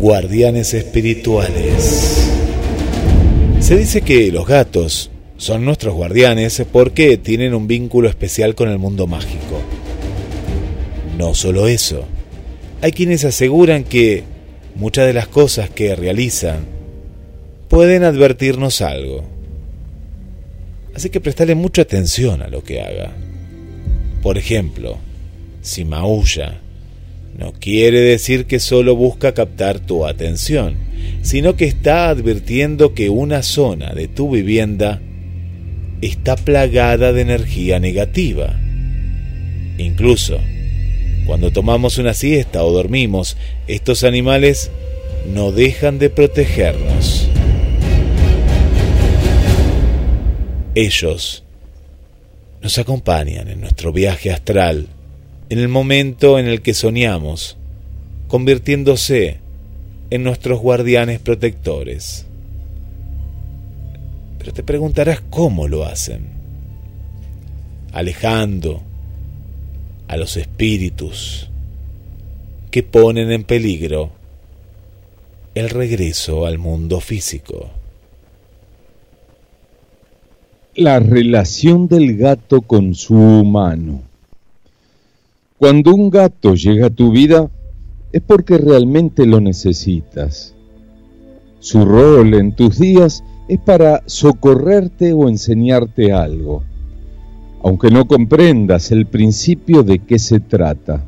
Guardianes 0.00 0.74
espirituales. 0.74 2.30
Se 3.60 3.76
dice 3.76 4.00
que 4.00 4.32
los 4.32 4.46
gatos 4.46 5.12
son 5.36 5.64
nuestros 5.64 5.94
guardianes 5.94 6.64
porque 6.72 7.16
tienen 7.16 7.54
un 7.54 7.68
vínculo 7.68 8.08
especial 8.08 8.56
con 8.56 8.68
el 8.68 8.78
mundo 8.78 9.06
mágico. 9.06 9.60
No 11.16 11.32
solo 11.34 11.68
eso, 11.68 12.04
hay 12.80 12.92
quienes 12.92 13.24
aseguran 13.24 13.84
que 13.84 14.24
muchas 14.74 15.06
de 15.06 15.12
las 15.12 15.28
cosas 15.28 15.70
que 15.70 15.96
realizan 15.96 16.66
pueden 17.68 18.04
advertirnos 18.04 18.80
algo 18.80 19.38
Así 20.98 21.10
que 21.10 21.20
prestarle 21.20 21.54
mucha 21.54 21.82
atención 21.82 22.42
a 22.42 22.48
lo 22.48 22.64
que 22.64 22.80
haga. 22.80 23.12
Por 24.20 24.36
ejemplo, 24.36 24.98
si 25.62 25.84
maulla, 25.84 26.60
no 27.38 27.52
quiere 27.52 28.00
decir 28.00 28.46
que 28.46 28.58
solo 28.58 28.96
busca 28.96 29.32
captar 29.32 29.78
tu 29.78 30.06
atención, 30.06 30.76
sino 31.22 31.54
que 31.54 31.66
está 31.66 32.08
advirtiendo 32.08 32.94
que 32.94 33.10
una 33.10 33.44
zona 33.44 33.92
de 33.92 34.08
tu 34.08 34.28
vivienda 34.28 35.00
está 36.00 36.34
plagada 36.34 37.12
de 37.12 37.20
energía 37.20 37.78
negativa. 37.78 38.58
Incluso, 39.78 40.40
cuando 41.28 41.50
tomamos 41.50 41.98
una 41.98 42.14
siesta 42.14 42.64
o 42.64 42.72
dormimos, 42.72 43.36
estos 43.66 44.02
animales 44.02 44.70
no 45.30 45.52
dejan 45.52 45.98
de 45.98 46.08
protegernos. 46.08 47.28
Ellos 50.74 51.44
nos 52.62 52.78
acompañan 52.78 53.48
en 53.48 53.60
nuestro 53.60 53.92
viaje 53.92 54.32
astral, 54.32 54.88
en 55.50 55.58
el 55.58 55.68
momento 55.68 56.38
en 56.38 56.46
el 56.46 56.62
que 56.62 56.72
soñamos, 56.72 57.58
convirtiéndose 58.28 59.36
en 60.08 60.22
nuestros 60.22 60.60
guardianes 60.60 61.18
protectores. 61.18 62.24
Pero 64.38 64.54
te 64.54 64.62
preguntarás 64.62 65.20
cómo 65.28 65.68
lo 65.68 65.84
hacen. 65.84 66.26
Alejando 67.92 68.87
a 70.08 70.16
los 70.16 70.36
espíritus 70.36 71.50
que 72.70 72.82
ponen 72.82 73.30
en 73.30 73.44
peligro 73.44 74.10
el 75.54 75.70
regreso 75.70 76.46
al 76.46 76.58
mundo 76.58 77.00
físico. 77.00 77.70
La 80.74 81.00
relación 81.00 81.88
del 81.88 82.16
gato 82.16 82.62
con 82.62 82.94
su 82.94 83.14
humano. 83.14 84.02
Cuando 85.58 85.94
un 85.94 86.08
gato 86.08 86.54
llega 86.54 86.86
a 86.86 86.90
tu 86.90 87.10
vida 87.10 87.50
es 88.12 88.22
porque 88.22 88.58
realmente 88.58 89.26
lo 89.26 89.40
necesitas. 89.40 90.54
Su 91.58 91.84
rol 91.84 92.34
en 92.34 92.52
tus 92.52 92.78
días 92.78 93.24
es 93.48 93.58
para 93.58 94.02
socorrerte 94.06 95.12
o 95.12 95.28
enseñarte 95.28 96.12
algo, 96.12 96.62
aunque 97.62 97.90
no 97.90 98.06
comprendas 98.06 98.92
el 98.92 99.06
principio 99.06 99.82
de 99.82 99.98
qué 99.98 100.18
se 100.18 100.40
trata. 100.40 101.04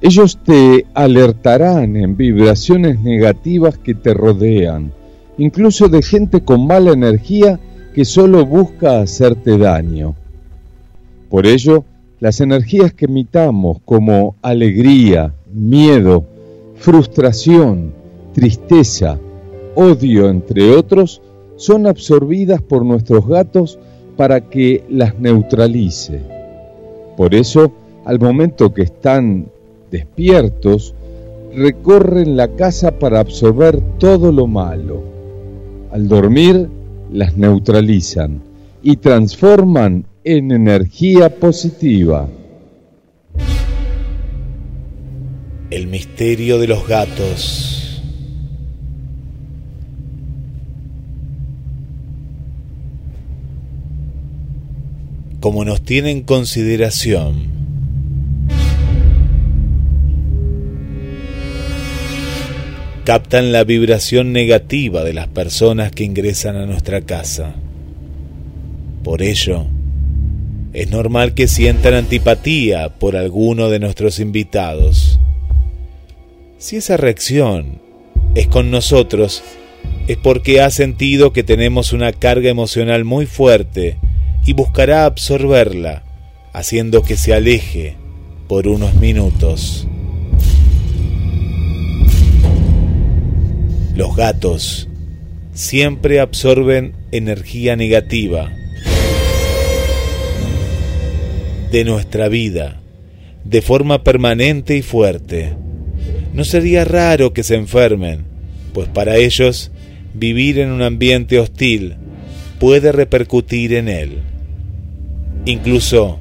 Ellos 0.00 0.38
te 0.42 0.86
alertarán 0.94 1.96
en 1.96 2.16
vibraciones 2.16 3.00
negativas 3.00 3.76
que 3.76 3.94
te 3.94 4.14
rodean, 4.14 4.92
incluso 5.36 5.88
de 5.88 6.02
gente 6.02 6.40
con 6.40 6.66
mala 6.66 6.92
energía 6.92 7.60
que 7.94 8.04
solo 8.04 8.46
busca 8.46 9.00
hacerte 9.00 9.58
daño. 9.58 10.14
Por 11.28 11.46
ello, 11.46 11.84
las 12.18 12.40
energías 12.40 12.92
que 12.92 13.06
emitamos 13.06 13.78
como 13.84 14.36
alegría, 14.42 15.34
miedo, 15.52 16.24
frustración, 16.76 17.92
tristeza, 18.32 19.18
odio, 19.74 20.28
entre 20.28 20.70
otros, 20.70 21.20
son 21.56 21.86
absorbidas 21.86 22.62
por 22.62 22.84
nuestros 22.84 23.26
gatos 23.26 23.78
para 24.20 24.42
que 24.42 24.84
las 24.90 25.18
neutralice. 25.18 26.20
Por 27.16 27.34
eso, 27.34 27.72
al 28.04 28.20
momento 28.20 28.74
que 28.74 28.82
están 28.82 29.46
despiertos, 29.90 30.94
recorren 31.54 32.36
la 32.36 32.48
casa 32.48 32.98
para 32.98 33.20
absorber 33.20 33.80
todo 33.98 34.30
lo 34.30 34.46
malo. 34.46 35.02
Al 35.90 36.06
dormir, 36.06 36.68
las 37.10 37.34
neutralizan 37.38 38.42
y 38.82 38.96
transforman 38.96 40.04
en 40.22 40.52
energía 40.52 41.34
positiva. 41.34 42.28
El 45.70 45.86
misterio 45.86 46.58
de 46.58 46.66
los 46.66 46.86
gatos. 46.86 47.79
Como 55.40 55.64
nos 55.64 55.80
tienen 55.80 56.18
en 56.18 56.22
consideración, 56.22 57.48
captan 63.04 63.50
la 63.50 63.64
vibración 63.64 64.34
negativa 64.34 65.02
de 65.02 65.14
las 65.14 65.28
personas 65.28 65.92
que 65.92 66.04
ingresan 66.04 66.56
a 66.56 66.66
nuestra 66.66 67.00
casa. 67.00 67.54
Por 69.02 69.22
ello, 69.22 69.64
es 70.74 70.90
normal 70.90 71.32
que 71.32 71.48
sientan 71.48 71.94
antipatía 71.94 72.90
por 72.90 73.16
alguno 73.16 73.70
de 73.70 73.78
nuestros 73.78 74.20
invitados. 74.20 75.18
Si 76.58 76.76
esa 76.76 76.98
reacción 76.98 77.80
es 78.34 78.46
con 78.46 78.70
nosotros, 78.70 79.42
es 80.06 80.18
porque 80.18 80.60
ha 80.60 80.68
sentido 80.68 81.32
que 81.32 81.42
tenemos 81.44 81.94
una 81.94 82.12
carga 82.12 82.50
emocional 82.50 83.06
muy 83.06 83.24
fuerte 83.24 83.96
y 84.50 84.52
buscará 84.52 85.04
absorberla, 85.04 86.02
haciendo 86.52 87.02
que 87.02 87.16
se 87.16 87.32
aleje 87.32 87.94
por 88.48 88.66
unos 88.66 88.94
minutos. 88.96 89.86
Los 93.94 94.16
gatos 94.16 94.88
siempre 95.54 96.18
absorben 96.18 96.94
energía 97.12 97.76
negativa 97.76 98.50
de 101.70 101.84
nuestra 101.84 102.26
vida 102.26 102.80
de 103.44 103.62
forma 103.62 104.02
permanente 104.02 104.76
y 104.76 104.82
fuerte. 104.82 105.54
No 106.34 106.42
sería 106.42 106.84
raro 106.84 107.32
que 107.32 107.44
se 107.44 107.54
enfermen, 107.54 108.24
pues 108.74 108.88
para 108.88 109.16
ellos 109.16 109.70
vivir 110.12 110.58
en 110.58 110.72
un 110.72 110.82
ambiente 110.82 111.38
hostil 111.38 111.94
puede 112.58 112.90
repercutir 112.90 113.74
en 113.74 113.88
él. 113.88 114.22
Incluso 115.44 116.18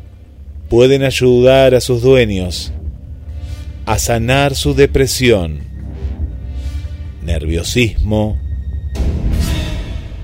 pueden 0.69 1.03
ayudar 1.03 1.75
a 1.75 1.81
sus 1.81 2.01
dueños 2.01 2.71
a 3.85 3.97
sanar 3.97 4.53
su 4.53 4.75
depresión, 4.75 5.61
nerviosismo 7.23 8.39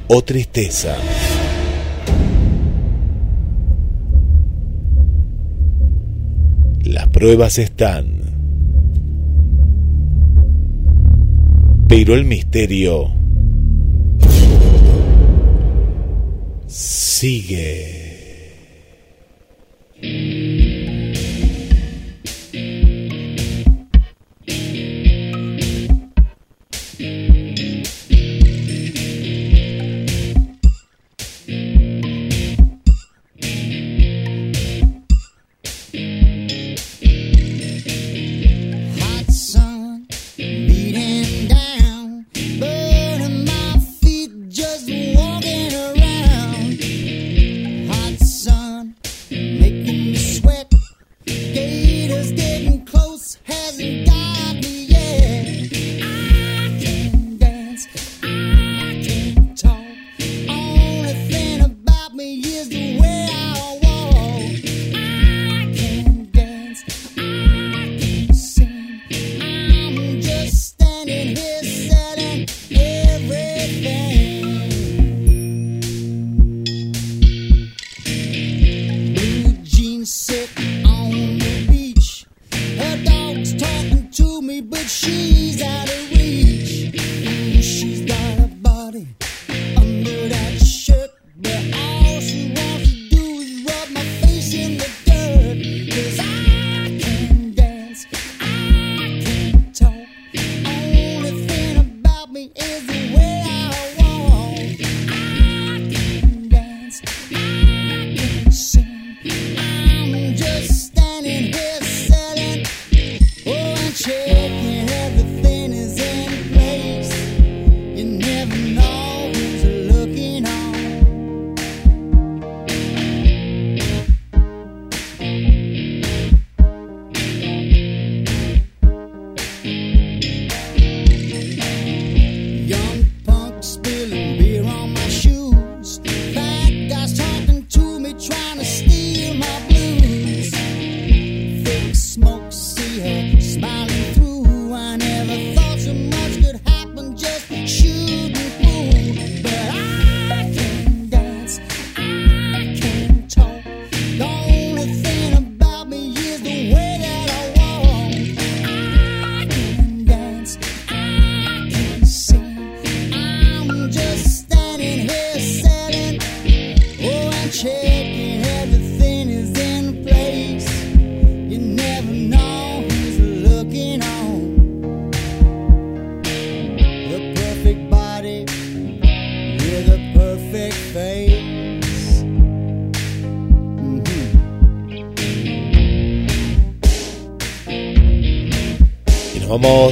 o 0.07 0.23
tristeza. 0.23 0.95
Las 6.83 7.07
pruebas 7.07 7.57
están. 7.57 8.21
Pero 11.87 12.13
el 12.13 12.25
misterio 12.25 13.11
sigue. 16.67 18.24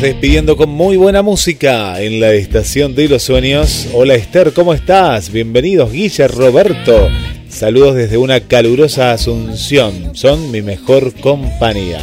Despidiendo 0.04 0.58
con 0.58 0.70
muy 0.70 0.98
buena 0.98 1.22
música 1.22 2.02
en 2.02 2.20
la 2.20 2.34
estación 2.34 2.94
de 2.94 3.08
los 3.08 3.24
sueños. 3.24 3.88
Hola 3.94 4.16
Esther, 4.16 4.52
¿cómo 4.52 4.74
estás? 4.74 5.32
Bienvenidos 5.32 5.94
Guille, 5.94 6.28
Roberto. 6.28 7.10
Saludos 7.48 7.96
desde 7.96 8.18
una 8.18 8.42
calurosa 8.42 9.14
Asunción. 9.14 10.14
Son 10.14 10.52
mi 10.52 10.62
mejor 10.62 11.14
compañía. 11.22 12.02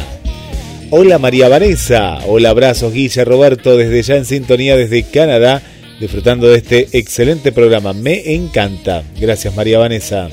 Hola 0.89 1.19
María 1.19 1.47
Vanessa. 1.47 2.17
Hola 2.25 2.49
abrazos 2.49 2.91
Guille, 2.91 3.23
Roberto, 3.23 3.77
desde 3.77 4.01
ya 4.01 4.15
en 4.15 4.25
sintonía 4.25 4.75
desde 4.75 5.03
Canadá, 5.03 5.61
disfrutando 5.99 6.47
de 6.47 6.57
este 6.57 6.87
excelente 6.93 7.51
programa. 7.51 7.93
Me 7.93 8.33
encanta. 8.33 9.03
Gracias 9.19 9.55
María 9.55 9.77
Vanessa. 9.77 10.27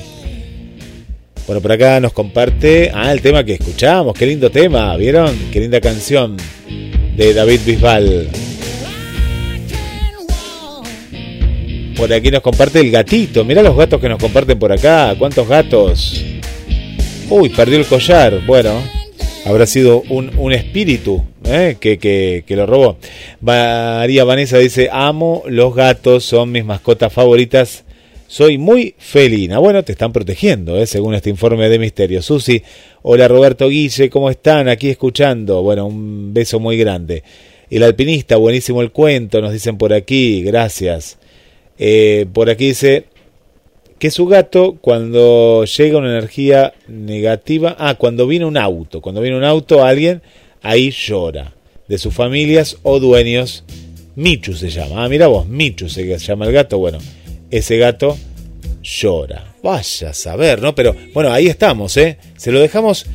Bueno, 1.45 1.61
por 1.61 1.71
acá 1.71 1.99
nos 1.99 2.13
comparte, 2.13 2.89
ah, 2.95 3.11
el 3.11 3.21
tema 3.21 3.43
que 3.43 3.53
escuchamos, 3.53 4.15
qué 4.15 4.25
lindo 4.25 4.49
tema, 4.49 4.97
¿vieron? 4.97 5.37
Qué 5.51 5.59
linda 5.59 5.79
canción 5.79 6.35
de 7.19 7.33
David 7.33 7.59
Bisbal. 7.65 8.29
Por 11.97 12.13
aquí 12.13 12.31
nos 12.31 12.39
comparte 12.39 12.79
el 12.79 12.91
gatito, 12.91 13.43
mirá 13.43 13.61
los 13.61 13.75
gatos 13.75 13.99
que 13.99 14.07
nos 14.07 14.19
comparten 14.19 14.57
por 14.57 14.71
acá, 14.71 15.13
¿cuántos 15.19 15.45
gatos? 15.45 16.23
Uy, 17.29 17.49
perdió 17.49 17.77
el 17.77 17.85
collar, 17.85 18.39
bueno, 18.47 18.71
habrá 19.45 19.65
sido 19.65 20.01
un, 20.07 20.31
un 20.37 20.53
espíritu 20.53 21.21
¿eh? 21.43 21.75
que, 21.77 21.97
que, 21.97 22.45
que 22.47 22.55
lo 22.55 22.65
robó. 22.65 22.97
María 23.41 24.23
Vanessa 24.23 24.57
dice, 24.57 24.87
amo 24.89 25.43
los 25.45 25.75
gatos, 25.75 26.23
son 26.23 26.53
mis 26.53 26.63
mascotas 26.63 27.11
favoritas 27.11 27.83
soy 28.29 28.59
muy 28.59 28.93
felina. 28.99 29.57
Bueno, 29.57 29.83
te 29.83 29.91
están 29.91 30.13
protegiendo, 30.13 30.77
¿eh? 30.77 30.85
según 30.85 31.15
este 31.15 31.31
informe 31.31 31.67
de 31.67 31.79
Misterio. 31.79 32.21
Susi, 32.21 32.61
hola 33.01 33.27
Roberto 33.27 33.67
Guille, 33.67 34.11
¿cómo 34.11 34.29
están? 34.29 34.69
Aquí 34.69 34.87
escuchando. 34.87 35.63
Bueno, 35.63 35.87
un 35.87 36.31
beso 36.31 36.59
muy 36.59 36.77
grande. 36.77 37.23
El 37.71 37.81
alpinista, 37.81 38.37
buenísimo 38.37 38.83
el 38.83 38.91
cuento, 38.91 39.41
nos 39.41 39.51
dicen 39.51 39.79
por 39.79 39.93
aquí, 39.93 40.43
gracias. 40.43 41.17
Eh, 41.79 42.27
por 42.31 42.51
aquí 42.51 42.67
dice 42.67 43.05
que 43.97 44.11
su 44.11 44.27
gato, 44.27 44.77
cuando 44.79 45.65
llega 45.65 45.97
una 45.97 46.11
energía 46.11 46.73
negativa, 46.87 47.75
ah, 47.79 47.95
cuando 47.95 48.27
viene 48.27 48.45
un 48.45 48.57
auto, 48.57 49.01
cuando 49.01 49.21
viene 49.21 49.37
un 49.37 49.43
auto, 49.43 49.83
alguien, 49.83 50.21
ahí 50.61 50.91
llora. 50.91 51.55
De 51.87 51.97
sus 51.97 52.13
familias 52.13 52.77
o 52.83 52.99
dueños, 52.99 53.63
Michu 54.15 54.53
se 54.53 54.69
llama. 54.69 55.03
Ah, 55.03 55.09
mira 55.09 55.25
vos, 55.25 55.47
Michu 55.47 55.89
se 55.89 56.15
llama 56.19 56.45
el 56.45 56.51
gato, 56.51 56.77
bueno 56.77 56.99
ese 57.51 57.77
gato 57.77 58.17
llora. 58.81 59.53
Vaya 59.63 60.09
a 60.09 60.13
saber, 60.13 60.61
¿no? 60.61 60.75
Pero 60.75 60.95
bueno, 61.13 61.31
ahí 61.31 61.47
estamos, 61.47 61.97
¿eh? 61.97 62.17
Se 62.37 62.51
lo 62.51 62.59
dejamos, 62.59 63.05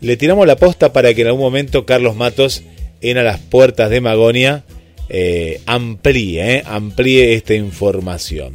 le 0.00 0.16
tiramos 0.16 0.46
la 0.46 0.56
posta 0.56 0.92
para 0.92 1.14
que 1.14 1.22
en 1.22 1.28
algún 1.28 1.42
momento 1.42 1.86
Carlos 1.86 2.16
Matos, 2.16 2.62
en 3.00 3.18
a 3.18 3.22
las 3.22 3.38
puertas 3.38 3.90
de 3.90 4.00
Magonia, 4.00 4.64
eh, 5.08 5.60
amplíe, 5.66 6.56
¿eh? 6.56 6.62
amplíe 6.64 7.34
esta 7.34 7.54
información. 7.54 8.54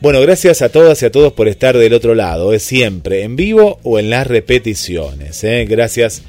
Bueno, 0.00 0.20
gracias 0.20 0.62
a 0.62 0.68
todas 0.68 1.02
y 1.02 1.06
a 1.06 1.12
todos 1.12 1.32
por 1.32 1.48
estar 1.48 1.76
del 1.76 1.94
otro 1.94 2.14
lado, 2.14 2.52
es 2.52 2.62
¿eh? 2.62 2.66
siempre 2.66 3.22
en 3.22 3.36
vivo 3.36 3.80
o 3.82 3.98
en 3.98 4.08
las 4.08 4.26
repeticiones. 4.26 5.42
¿eh? 5.44 5.66
Gracias 5.68 6.22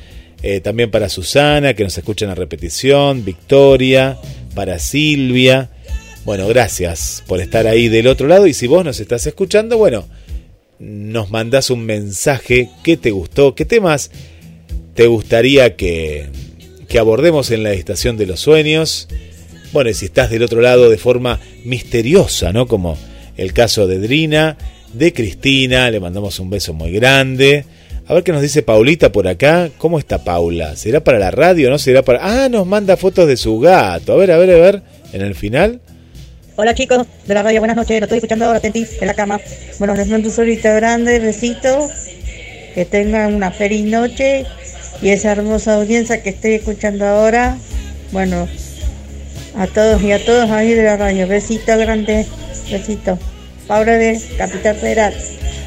también 0.62 0.92
para 0.92 1.08
Susana, 1.08 1.74
que 1.74 1.86
nos 1.86 1.98
escucha 1.98 2.26
en 2.26 2.30
la 2.30 2.36
repetición, 2.36 3.24
Victoria, 3.24 4.18
para 4.54 4.78
Silvia, 4.78 5.70
bueno, 6.26 6.47
gracias 6.47 7.24
por 7.28 7.41
estar 7.41 7.67
ahí 7.67 7.89
del 7.89 8.07
otro 8.07 8.28
lado 8.28 8.47
y 8.47 8.53
si 8.53 8.67
vos 8.67 8.86
nos 8.86 8.99
estás 8.99 9.28
escuchando, 9.28 9.78
bueno, 9.78 10.05
nos 10.80 11.32
mandás 11.32 11.69
un 11.69 11.86
mensaje, 11.86 12.69
qué 12.84 12.97
te 12.97 13.11
gustó, 13.11 13.55
qué 13.55 13.65
temas 13.65 14.11
te 14.93 15.07
gustaría 15.07 15.76
que, 15.76 16.28
que 16.88 16.99
abordemos 16.99 17.51
en 17.51 17.63
la 17.63 17.74
estación 17.74 18.17
de 18.17 18.26
los 18.26 18.39
sueños. 18.39 19.07
Bueno, 19.71 19.89
y 19.89 19.93
si 19.93 20.05
estás 20.05 20.30
del 20.30 20.43
otro 20.43 20.61
lado 20.61 20.89
de 20.89 20.97
forma 20.97 21.39
misteriosa, 21.65 22.53
¿no? 22.53 22.67
Como 22.67 22.97
el 23.38 23.53
caso 23.53 23.88
de 23.88 23.99
Drina, 23.99 24.57
de 24.93 25.11
Cristina, 25.13 25.89
le 25.89 25.99
mandamos 25.99 26.39
un 26.39 26.49
beso 26.49 26.74
muy 26.74 26.91
grande. 26.91 27.65
A 28.05 28.13
ver 28.13 28.24
qué 28.24 28.32
nos 28.32 28.41
dice 28.41 28.61
Paulita 28.61 29.11
por 29.11 29.28
acá. 29.28 29.69
¿Cómo 29.78 29.97
está 29.97 30.24
Paula? 30.24 30.76
¿Será 30.76 31.03
para 31.03 31.19
la 31.19 31.32
radio? 31.32 31.69
¿No 31.69 31.80
será 31.80 32.03
para.? 32.03 32.19
Ah, 32.21 32.49
nos 32.49 32.67
manda 32.67 32.97
fotos 32.97 33.28
de 33.28 33.38
su 33.38 33.59
gato. 33.59 34.13
A 34.13 34.17
ver, 34.17 34.32
a 34.32 34.38
ver, 34.38 34.51
a 34.51 34.57
ver. 34.57 34.84
En 35.13 35.21
el 35.21 35.36
final. 35.36 35.80
Hola 36.56 36.76
chicos 36.76 37.08
de 37.26 37.34
la 37.34 37.41
radio, 37.41 37.62
buenas 37.62 37.76
noches, 37.76 37.99
lo 37.99 38.06
estoy 38.06 38.20
escuchando 38.20 38.45
ahora, 38.45 38.60
Tentis, 38.60 39.01
en 39.01 39.08
la 39.08 39.16
cama. 39.16 39.41
Bueno, 39.80 39.95
les 39.95 40.08
mando 40.08 40.30
un 40.30 40.36
solito 40.36 40.72
grande, 40.76 41.18
besito, 41.18 41.89
que 42.76 42.86
tengan 42.86 43.34
una 43.34 43.49
feliz 43.49 43.84
noche 43.86 44.45
y 45.01 45.10
esa 45.10 45.32
hermosa 45.32 45.74
audiencia 45.74 46.22
que 46.22 46.30
estoy 46.30 46.51
escuchando 46.54 47.08
ahora. 47.08 47.58
Bueno, 48.12 48.47
a 49.58 49.66
todos 49.66 50.04
y 50.04 50.12
a 50.12 50.24
todos 50.24 50.51
ahí 50.51 50.76
de 50.76 50.84
la 50.84 50.95
radio, 50.95 51.28
besito 51.28 51.76
grande, 51.76 52.28
besito. 52.70 53.18
Paula 53.66 53.93
de 53.93 54.22
Capital 54.38 54.76
Federal, 54.76 55.16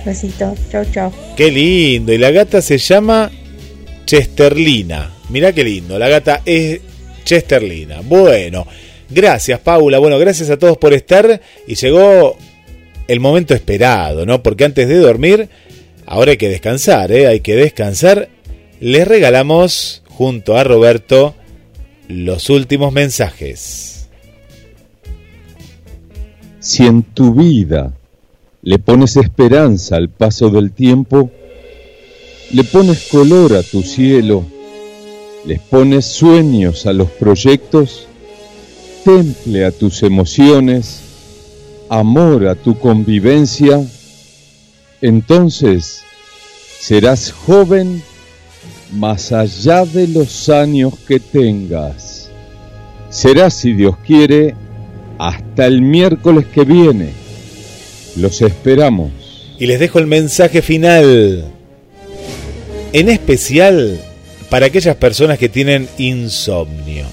besito, 0.05 0.55
chau 0.71 0.85
chau. 0.93 1.13
Qué 1.37 1.51
lindo, 1.51 2.13
y 2.13 2.19
la 2.19 2.31
gata 2.31 2.63
se 2.63 2.79
llama 2.79 3.33
Chesterlina. 4.05 5.11
Mirá 5.31 5.53
qué 5.53 5.65
lindo, 5.65 5.99
la 5.99 6.09
gata 6.09 6.43
es 6.45 6.81
Chesterlina. 7.25 8.03
Bueno. 8.05 8.65
Gracias, 9.11 9.61
Paula. 9.61 9.99
Bueno, 9.99 10.19
gracias 10.19 10.51
a 10.51 10.59
todos 10.59 10.79
por 10.79 10.93
estar. 10.93 11.41
Y 11.67 11.75
llegó 11.75 12.37
el 13.09 13.21
momento 13.21 13.55
esperado, 13.55 14.27
¿no? 14.27 14.43
Porque 14.43 14.65
antes 14.65 14.89
de 14.89 14.99
dormir, 14.99 15.49
ahora 16.07 16.33
hay 16.33 16.37
que 16.37 16.49
descansar, 16.49 17.13
¿eh? 17.13 17.27
Hay 17.27 17.41
que 17.41 17.55
descansar. 17.55 18.29
Les 18.81 19.07
regalamos, 19.07 20.03
junto 20.09 20.57
a 20.57 20.65
Roberto, 20.65 21.35
los 22.09 22.51
últimos 22.51 22.93
mensajes. 22.93 24.09
Si 26.59 26.85
en 26.85 27.03
tu 27.03 27.33
vida 27.35 27.93
le 28.63 28.79
pones 28.79 29.17
esperanza 29.17 29.97
al 29.97 30.09
paso 30.09 30.51
del 30.51 30.73
tiempo, 30.73 31.31
le 32.53 32.65
pones 32.65 33.07
color 33.09 33.55
a 33.55 33.63
tu 33.63 33.83
cielo, 33.83 34.45
les 35.45 35.61
pones 35.61 36.07
sueños 36.07 36.87
a 36.87 36.93
los 36.93 37.09
proyectos, 37.11 38.09
temple 39.07 39.65
a 39.65 39.71
tus 39.71 40.03
emociones, 40.03 40.99
amor 41.89 42.49
a 42.49 42.57
tu 42.57 42.77
convivencia, 42.77 43.81
entonces 45.01 46.03
serás 46.81 47.31
joven 47.31 48.03
más 48.91 49.31
allá 49.31 49.85
de 49.85 50.09
los 50.09 50.49
años 50.49 50.95
que 51.07 51.21
tengas. 51.21 52.31
Serás, 53.09 53.55
si 53.55 53.75
Dios 53.75 53.97
quiere, 54.05 54.57
hasta 55.19 55.67
el 55.67 55.83
miércoles 55.83 56.47
que 56.47 56.65
viene. 56.65 57.11
Los 58.17 58.43
esperamos. 58.43 59.13
Y 59.61 59.67
les 59.67 59.79
dejo 59.79 60.01
el 60.01 60.09
mensaje 60.09 60.63
final. 60.63 61.45
En 62.93 63.09
especial 63.09 64.01
para 64.51 64.67
aquellas 64.67 64.97
personas 64.97 65.39
que 65.39 65.49
tienen 65.49 65.89
insomnio. 65.97 67.07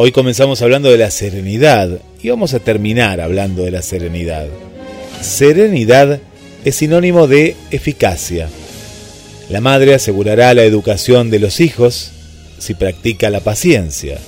Hoy 0.00 0.12
comenzamos 0.12 0.62
hablando 0.62 0.92
de 0.92 0.96
la 0.96 1.10
serenidad 1.10 1.90
y 2.22 2.28
vamos 2.28 2.54
a 2.54 2.60
terminar 2.60 3.20
hablando 3.20 3.64
de 3.64 3.72
la 3.72 3.82
serenidad. 3.82 4.46
Serenidad 5.20 6.20
es 6.64 6.76
sinónimo 6.76 7.26
de 7.26 7.56
eficacia. 7.72 8.48
La 9.50 9.60
madre 9.60 9.94
asegurará 9.94 10.54
la 10.54 10.62
educación 10.62 11.30
de 11.30 11.40
los 11.40 11.58
hijos 11.58 12.12
si 12.60 12.74
practica 12.74 13.28
la 13.28 13.40
paciencia. 13.40 14.20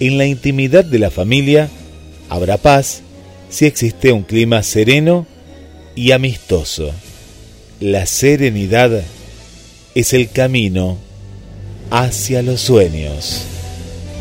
En 0.00 0.16
la 0.16 0.24
intimidad 0.24 0.86
de 0.86 0.98
la 0.98 1.10
familia 1.10 1.68
habrá 2.30 2.56
paz 2.56 3.02
si 3.50 3.66
existe 3.66 4.10
un 4.10 4.22
clima 4.22 4.62
sereno 4.62 5.26
y 5.94 6.12
amistoso. 6.12 6.92
La 7.78 8.06
serenidad 8.06 9.02
es 9.94 10.14
el 10.14 10.30
camino 10.30 10.96
hacia 11.90 12.40
los 12.40 12.62
sueños. 12.62 13.48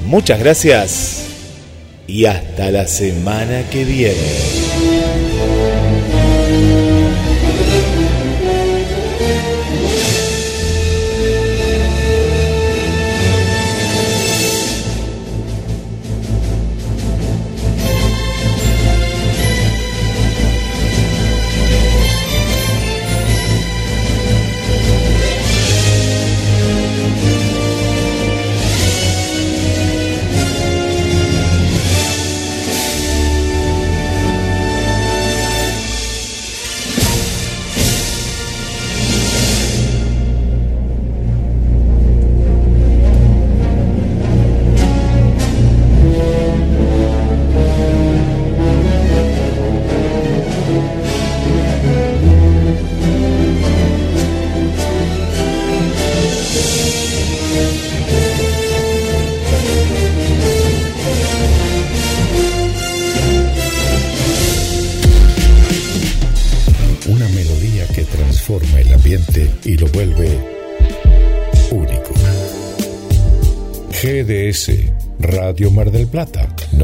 Muchas 0.06 0.40
gracias 0.40 1.26
y 2.08 2.26
hasta 2.26 2.70
la 2.72 2.88
semana 2.88 3.64
que 3.72 3.86
viene. 3.86 4.83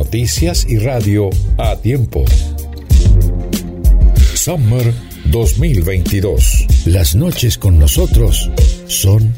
Noticias 0.10 0.66
y 0.68 0.80
radio 0.80 1.30
a 1.60 1.76
tiempo. 1.76 2.26
Summer 4.34 4.91
2022. 5.26 6.66
Las 6.88 7.14
noches 7.14 7.60
con 7.60 7.78
nosotros 7.78 8.49
son. 8.88 9.36